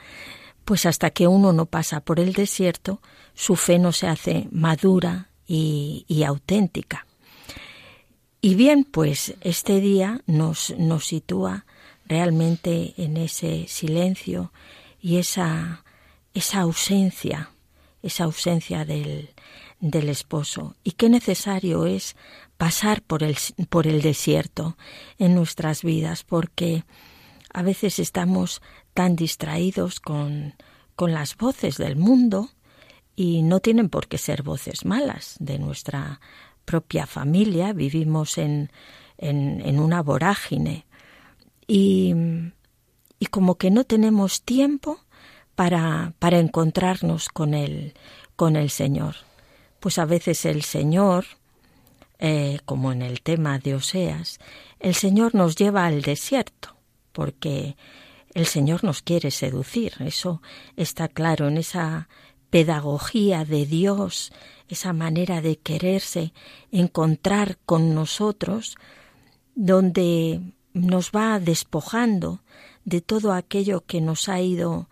[0.67, 3.01] pues hasta que uno no pasa por el desierto,
[3.35, 7.07] su fe no se hace madura y, auténtica.
[8.43, 11.65] Y bien, pues este día nos, sitúa
[12.07, 14.53] realmente en ese silencio
[15.01, 15.83] y esa
[16.53, 17.51] ausencia
[18.03, 19.31] esa ausencia del,
[19.81, 20.77] del esposo.
[20.85, 22.17] Y qué necesario es
[22.57, 23.37] pasar por el,
[23.69, 24.77] por el desierto
[25.19, 26.85] en nuestras vidas, porque
[27.53, 28.63] a veces estamos
[28.95, 30.55] tan distraídos con,
[30.95, 32.51] con las voces del mundo
[33.17, 36.21] y no tienen por qué ser voces malas de nuestra
[36.65, 38.71] propia familia, vivimos en,
[39.19, 40.87] en, en una vorágine.
[41.67, 42.15] Y,
[43.19, 45.01] y como que no tenemos tiempo
[45.61, 47.93] para, para encontrarnos con el,
[48.35, 49.17] con el Señor.
[49.79, 51.27] Pues a veces el Señor,
[52.19, 54.39] eh, como en el tema de Oseas,
[54.79, 56.77] el Señor nos lleva al desierto,
[57.13, 57.77] porque
[58.33, 59.93] el Señor nos quiere seducir.
[60.01, 60.41] Eso
[60.77, 62.09] está claro en esa
[62.49, 64.33] pedagogía de Dios,
[64.67, 66.33] esa manera de quererse
[66.73, 68.79] encontrar con nosotros,
[69.55, 70.41] donde
[70.73, 72.41] nos va despojando
[72.87, 74.89] de todo aquello que nos ha ido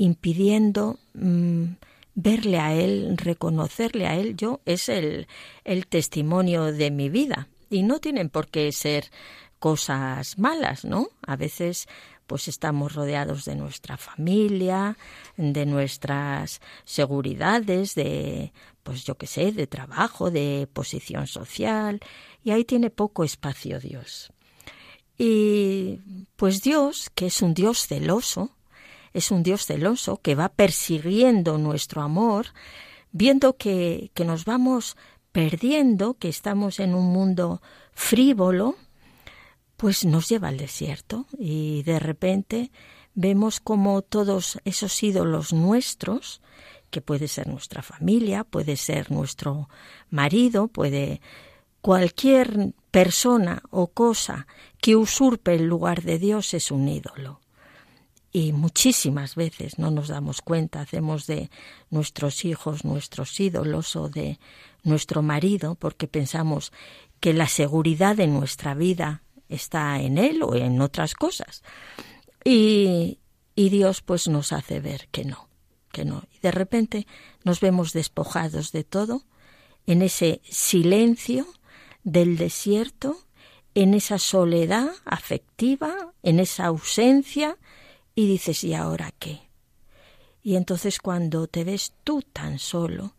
[0.00, 1.64] impidiendo mm,
[2.14, 4.34] verle a Él, reconocerle a Él.
[4.34, 5.28] Yo es el,
[5.64, 9.10] el testimonio de mi vida y no tienen por qué ser
[9.58, 11.08] cosas malas, ¿no?
[11.26, 11.86] A veces
[12.26, 14.96] pues estamos rodeados de nuestra familia,
[15.36, 22.00] de nuestras seguridades, de pues yo qué sé, de trabajo, de posición social,
[22.42, 24.32] y ahí tiene poco espacio Dios.
[25.18, 25.98] Y
[26.36, 28.56] pues Dios, que es un Dios celoso,
[29.12, 32.46] es un Dios celoso que va persiguiendo nuestro amor,
[33.12, 34.96] viendo que, que nos vamos
[35.32, 38.76] perdiendo, que estamos en un mundo frívolo,
[39.76, 42.70] pues nos lleva al desierto y de repente
[43.14, 46.40] vemos como todos esos ídolos nuestros,
[46.90, 49.68] que puede ser nuestra familia, puede ser nuestro
[50.10, 51.20] marido, puede
[51.80, 54.46] cualquier persona o cosa
[54.80, 57.40] que usurpe el lugar de Dios es un ídolo.
[58.32, 61.50] Y muchísimas veces no nos damos cuenta, hacemos de
[61.90, 64.38] nuestros hijos nuestros ídolos o de
[64.84, 66.72] nuestro marido porque pensamos
[67.18, 71.62] que la seguridad de nuestra vida está en él o en otras cosas.
[72.44, 73.18] Y,
[73.56, 75.48] y Dios pues nos hace ver que no,
[75.90, 76.22] que no.
[76.32, 77.06] Y de repente
[77.44, 79.24] nos vemos despojados de todo
[79.86, 81.46] en ese silencio
[82.04, 83.18] del desierto,
[83.74, 87.58] en esa soledad afectiva, en esa ausencia,
[88.20, 89.40] y dices, ¿y ahora qué?
[90.42, 93.14] Y entonces cuando te ves tú tan solo,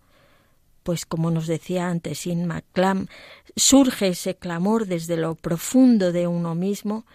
[0.84, 3.08] pues como nos decía antes Inma Clam,
[3.56, 7.08] surge ese clamor desde lo profundo de uno mismo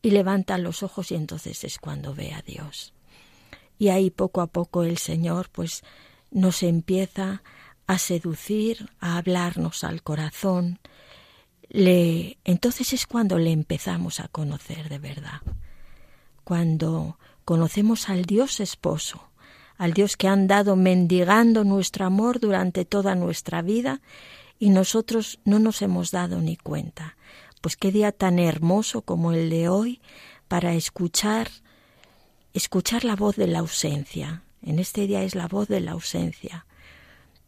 [0.00, 2.94] y levanta los ojos y entonces es cuando ve a Dios.
[3.78, 5.84] Y ahí poco a poco el Señor pues
[6.30, 7.42] nos empieza
[7.86, 10.78] a seducir, a hablarnos al corazón.
[11.68, 15.42] Le, entonces es cuando le empezamos a conocer de verdad.
[16.46, 19.30] Cuando conocemos al Dios esposo,
[19.78, 24.00] al Dios que han dado mendigando nuestro amor durante toda nuestra vida
[24.60, 27.16] y nosotros no nos hemos dado ni cuenta.
[27.60, 30.00] Pues qué día tan hermoso como el de hoy
[30.46, 31.48] para escuchar
[32.54, 34.44] escuchar la voz de la ausencia.
[34.62, 36.64] En este día es la voz de la ausencia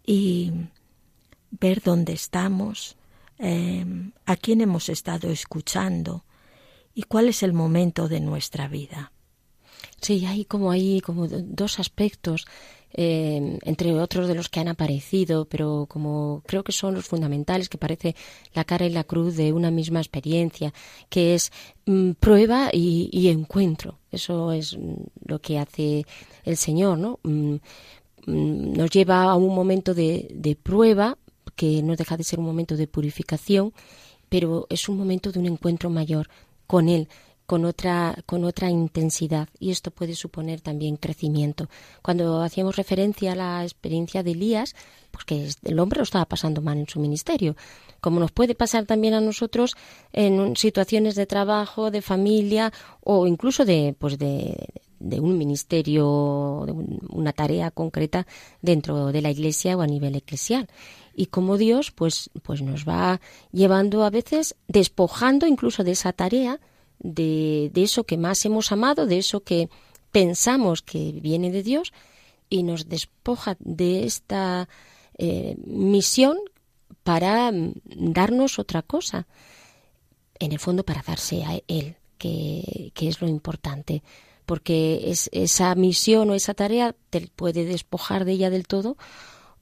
[0.04, 0.50] y
[1.52, 2.96] ver dónde estamos,
[3.38, 6.24] em, a quién hemos estado escuchando
[6.98, 9.12] y cuál es el momento de nuestra vida.
[10.00, 12.44] Sí, hay como hay como dos aspectos,
[12.92, 17.68] eh, entre otros de los que han aparecido, pero como creo que son los fundamentales,
[17.68, 18.16] que parece
[18.52, 20.74] la cara y la cruz de una misma experiencia,
[21.08, 21.52] que es
[21.86, 24.00] mm, prueba y, encuentro.
[24.10, 24.76] Eso es
[25.24, 26.04] lo que hace
[26.42, 27.20] el Señor, ¿no?
[27.22, 27.58] Mm,
[28.26, 31.16] mm, nos lleva a un momento de prueba
[31.54, 33.72] que no deja de ser un momento de purificación,
[34.28, 36.28] pero es un momento de un encuentro mayor
[36.68, 37.08] con Él,
[37.46, 39.48] con otra, con otra intensidad.
[39.58, 41.68] Y esto puede suponer también crecimiento.
[42.02, 44.76] Cuando hacíamos referencia a la experiencia de Elías,
[45.10, 47.56] pues que el hombre lo estaba pasando mal en su ministerio,
[48.02, 49.76] como nos puede pasar también a nosotros
[50.12, 54.68] en situaciones de trabajo, de familia o incluso de, pues de,
[55.18, 56.72] un ministerio, de
[57.08, 58.26] una tarea concreta
[58.60, 60.68] dentro de la iglesia o a nivel eclesial
[61.18, 66.60] y como Dios pues pues nos va llevando a veces despojando incluso de esa tarea
[67.00, 69.68] de, de eso que más hemos amado, de eso que
[70.12, 71.92] pensamos que viene de Dios
[72.48, 74.68] y nos despoja de esta
[75.18, 76.38] eh, misión
[77.02, 77.74] para mm,
[78.12, 79.26] darnos otra cosa,
[80.38, 84.04] en el fondo para darse a Él, que, que es lo importante,
[84.46, 88.96] porque es, esa misión o esa tarea te puede despojar de ella del todo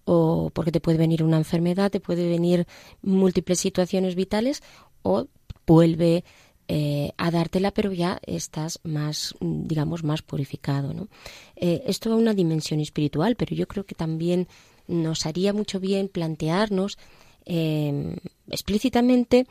[0.06, 2.66] o porque te puede venir una enfermedad, te puede venir
[3.02, 4.62] múltiples situaciones vitales
[5.02, 5.26] o
[5.66, 6.24] vuelve
[6.68, 10.94] eh, a dártela, pero ya estás más, digamos, más purificado.
[10.94, 11.08] ¿no?
[11.56, 14.48] Eh, esto es una dimensión espiritual, pero yo creo que también
[14.86, 16.98] nos haría mucho bien plantearnos
[17.44, 18.16] eh,
[18.48, 19.46] explícitamente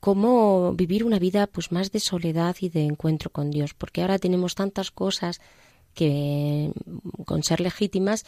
[0.00, 4.18] cómo vivir una vida pues más de soledad y de encuentro con Dios, porque ahora
[4.18, 5.40] tenemos tantas cosas
[5.94, 6.72] que
[7.24, 8.24] con ser legítimas,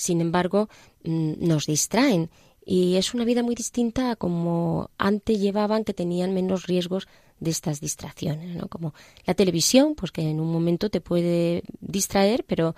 [0.00, 0.68] sin embargo,
[1.04, 2.30] mm, nos distraen
[2.64, 7.06] y es una vida muy distinta a como antes llevaban que tenían menos riesgos
[7.38, 8.68] de estas distracciones, ¿no?
[8.68, 8.94] Como
[9.26, 12.74] la televisión, pues que en un momento te puede distraer, pero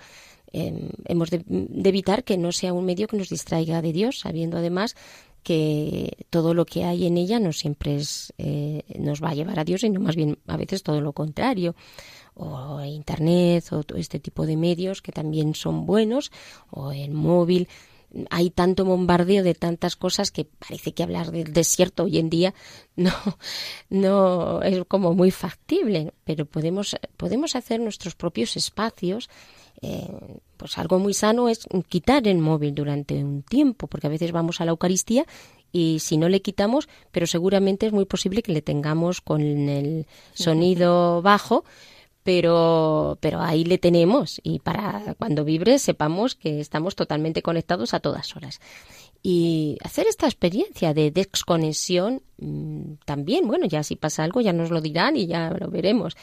[0.51, 1.43] em, hemos de,
[1.83, 4.95] evitar que no sea un medio que nos distraiga de Dios, sabiendo además
[5.43, 9.59] que todo lo que hay en ella no siempre es, eh, nos va a llevar
[9.59, 11.75] a Dios, sino más bien a veces todo lo contrario
[12.35, 16.31] o Internet o todo este tipo de medios que también son buenos
[16.71, 17.67] o el móvil.
[18.29, 22.53] Hay tanto bombardeo de tantas cosas que parece que hablar del desierto hoy en día
[22.95, 23.11] no,
[23.89, 29.29] no es como muy factible, pero podemos, podemos hacer nuestros propios espacios.
[29.81, 30.07] Eh,
[30.55, 34.61] pues algo muy sano es quitar el móvil durante un tiempo, porque a veces vamos
[34.61, 35.25] a la Eucaristía
[35.73, 40.05] y si no le quitamos, pero seguramente es muy posible que le tengamos con el
[40.33, 41.65] sonido bajo,
[42.23, 47.99] pero, pero ahí le tenemos y para cuando vibre sepamos que estamos totalmente conectados a
[47.99, 48.59] todas horas.
[49.21, 54.69] Y hacer esta experiencia de desconexión mm, también, bueno, ya si pasa algo ya nos
[54.69, 56.15] lo dirán y ya lo veremos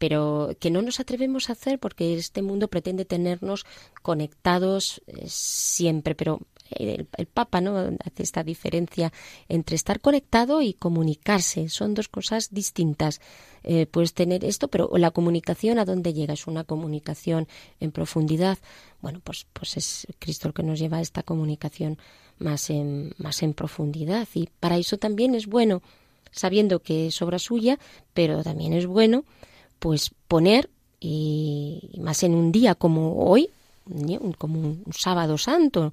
[0.00, 3.66] pero que no nos atrevemos a hacer porque este mundo pretende tenernos
[4.00, 6.40] conectados eh, siempre, pero
[6.70, 9.12] el, Papa no hace esta diferencia
[9.50, 11.68] entre estar conectado y comunicarse.
[11.68, 13.20] Son dos cosas distintas.
[13.62, 17.46] Eh, puedes tener esto, pero la comunicación a dónde llega es una comunicación
[17.78, 18.56] en profundidad.
[19.02, 21.98] Bueno, pues, pues es Cristo el que nos lleva a esta comunicación
[22.38, 24.26] más en, más en profundidad.
[24.32, 25.82] Y para eso también es bueno,
[26.30, 27.78] sabiendo que es obra suya,
[28.14, 29.24] pero también es bueno,
[29.80, 30.70] pues poner,
[31.00, 33.50] y más en un día como hoy,
[34.38, 35.92] como un sábado santo,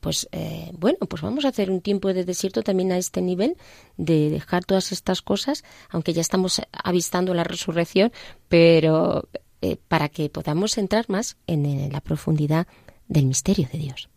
[0.00, 3.56] pues eh, bueno, pues vamos a hacer un tiempo de desierto también a este nivel,
[3.96, 8.12] de dejar todas estas cosas, aunque ya estamos avistando la resurrección,
[8.48, 9.28] pero
[9.60, 12.66] eh, para que podamos entrar más en, la profundidad
[13.08, 14.08] del misterio de Dios.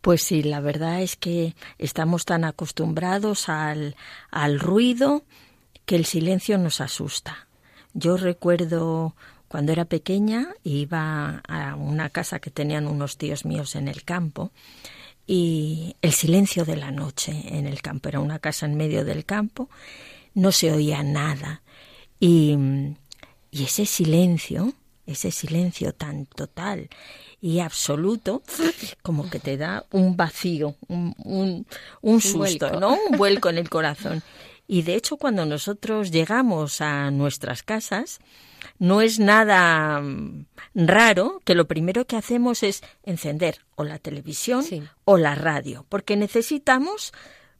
[0.00, 3.94] Pues sí, la verdad es que estamos tan acostumbrados al,
[4.30, 5.22] al ruido
[5.86, 7.46] que el silencio nos asusta.
[7.94, 9.14] Yo recuerdo
[9.48, 14.50] cuando era pequeña iba a una casa que tenían unos tíos míos en el campo
[15.26, 18.08] y el silencio de la noche en el campo.
[18.08, 19.68] Era una casa en medio del campo,
[20.34, 21.62] no se oía nada.
[22.18, 22.56] Y,
[23.50, 24.72] y ese silencio,
[25.06, 26.88] ese silencio tan total
[27.42, 28.42] y absoluto,
[29.02, 31.66] como que te da un vacío, un,
[32.00, 32.96] un, susto, ¿no?
[33.10, 34.22] Un vuelco en el corazón.
[34.72, 38.20] Y de hecho, cuando nosotros llegamos a nuestras casas,
[38.78, 44.64] no es nada mm, raro que lo primero que hacemos es encender o la televisión
[45.04, 47.12] o la radio, porque necesitamos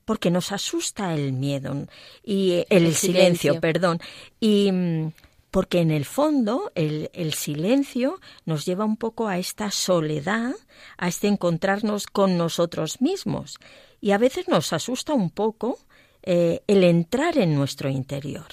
[0.07, 1.87] porque nos asusta el miedo
[2.25, 4.01] y el, silencio, perdón,
[4.41, 5.13] y mm,
[5.51, 10.55] porque en el fondo el, el, silencio nos lleva un poco a esta soledad,
[10.97, 13.59] a este encontrarnos con nosotros mismos.
[14.01, 15.79] Y a veces nos asusta un poco
[16.23, 18.47] eh, el entrar en nuestro interior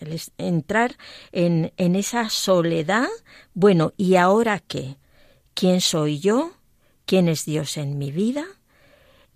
[0.00, 0.96] el entrar
[1.32, 3.08] en, en esa soledad.
[3.54, 4.96] Bueno, ¿y ahora qué?
[5.54, 6.52] ¿Quién soy yo?
[7.04, 8.44] ¿Quién es Dios en mi vida?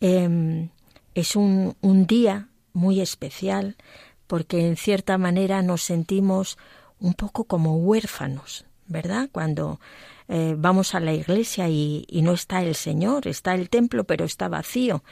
[0.01, 0.71] Em,
[1.15, 3.77] es un, un día muy especial
[4.27, 6.59] porque en cierta manera nos sentimos
[6.99, 9.29] un poco como huérfanos, ¿verdad?
[9.33, 9.81] Cuando
[10.29, 14.49] eh, vamos a la iglesia y, no está el Señor, está el templo, pero está
[14.49, 15.03] vacío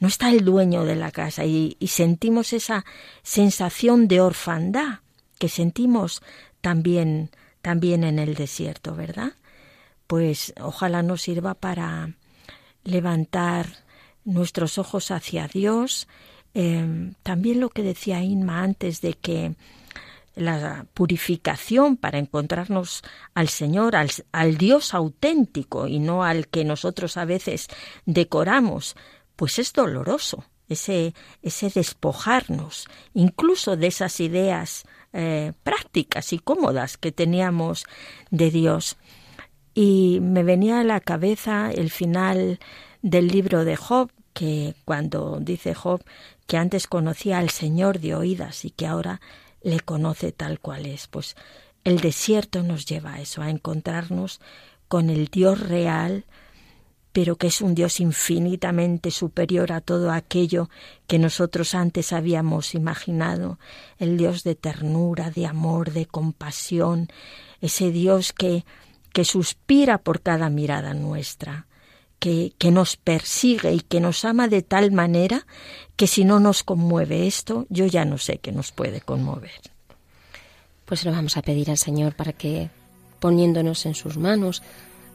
[0.00, 2.84] no está el dueño de la casa y, sentimos esa
[3.22, 5.00] sensación de orfandad
[5.38, 6.22] que sentimos
[6.60, 7.30] también,
[7.62, 9.34] también en el desierto, ¿verdad?
[10.06, 12.14] Pues ojalá nos sirva para
[12.82, 13.66] levantar
[14.24, 16.08] nuestros ojos hacia Dios.
[16.54, 19.54] Em, también lo que decía Inma antes de que
[20.34, 23.02] la purificación para encontrarnos
[23.34, 27.68] al Señor, al, Dios auténtico y no al que nosotros a veces
[28.06, 28.96] decoramos,
[29.40, 34.84] pues es doloroso ese, ese despojarnos incluso de esas ideas
[35.14, 37.86] eh, prácticas y cómodas que teníamos
[38.30, 38.98] de Dios.
[39.72, 42.60] Y me venía a la cabeza el final
[43.00, 46.04] del libro de Job, que cuando dice Job
[46.46, 49.22] que antes conocía al Señor de oídas y que ahora
[49.62, 51.34] le conoce tal cual es, pues
[51.84, 54.38] el desierto nos lleva a eso, a encontrarnos
[54.86, 56.26] con el Dios real,
[57.12, 60.70] pero que es un Dios infinitamente superior a todo aquello
[61.06, 63.58] que nosotros antes habíamos imaginado,
[63.98, 67.08] el Dios de ternura, de amor, de compasión,
[67.60, 68.64] ese Dios que,
[69.12, 71.66] que suspira por cada mirada nuestra,
[72.20, 75.46] que, que, nos persigue y que nos ama de tal manera
[75.96, 79.60] que si no nos conmueve esto, yo ya no sé qué nos puede conmover.
[80.84, 82.68] Pues lo vamos a pedir al Señor para que,
[83.20, 84.62] poniéndonos en sus manos,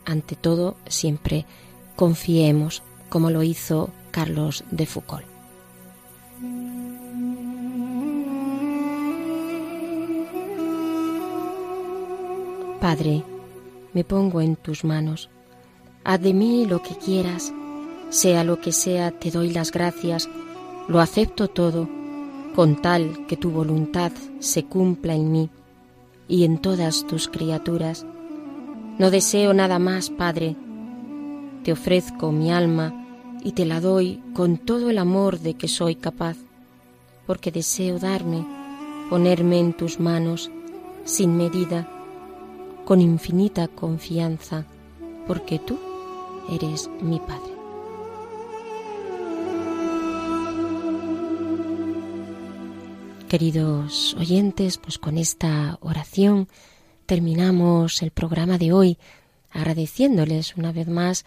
[0.06, 1.46] ante todo siempre
[1.96, 5.26] confiemos, como lo hizo Carlos de Foucault.
[12.80, 13.24] Padre,
[13.94, 15.30] me pongo en tus manos.
[16.04, 17.52] Haz de mí lo que quieras,
[18.10, 20.30] sea lo que sea, te doy las gracias,
[20.88, 21.90] lo acepto todo,
[22.56, 25.50] con tal que tu voluntad se cumpla en mí
[26.28, 28.06] y en todas tus criaturas.
[29.00, 30.56] No deseo nada más, Padre.
[31.66, 32.94] Te ofrezco mi alma
[33.44, 36.38] y te la doy con todo el amor de que soy capaz,
[37.26, 38.46] porque deseo darme,
[39.10, 40.52] ponerme en tus manos,
[41.06, 41.90] sin medida,
[42.86, 44.68] con infinita confianza,
[45.26, 45.80] porque tú
[46.52, 47.56] eres mi Padre.
[53.28, 56.48] Queridos oyentes, pues con esta oración
[57.08, 59.00] terminamos el programa de hoy
[59.50, 61.26] agradeciéndoles una vez más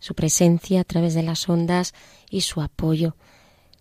[0.00, 1.94] su presencia a través de las ondas
[2.28, 3.16] y su apoyo.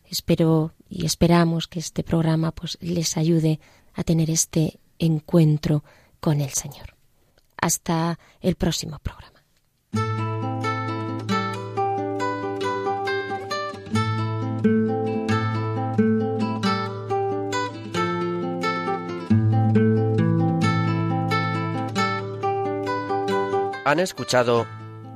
[0.06, 3.60] Espero y esperamos que este programa pues les ayude
[3.94, 5.84] a tener este encuentro
[6.20, 6.96] con el Señor.
[7.58, 9.40] Hasta el próximo programa.
[23.86, 24.68] Han escuchado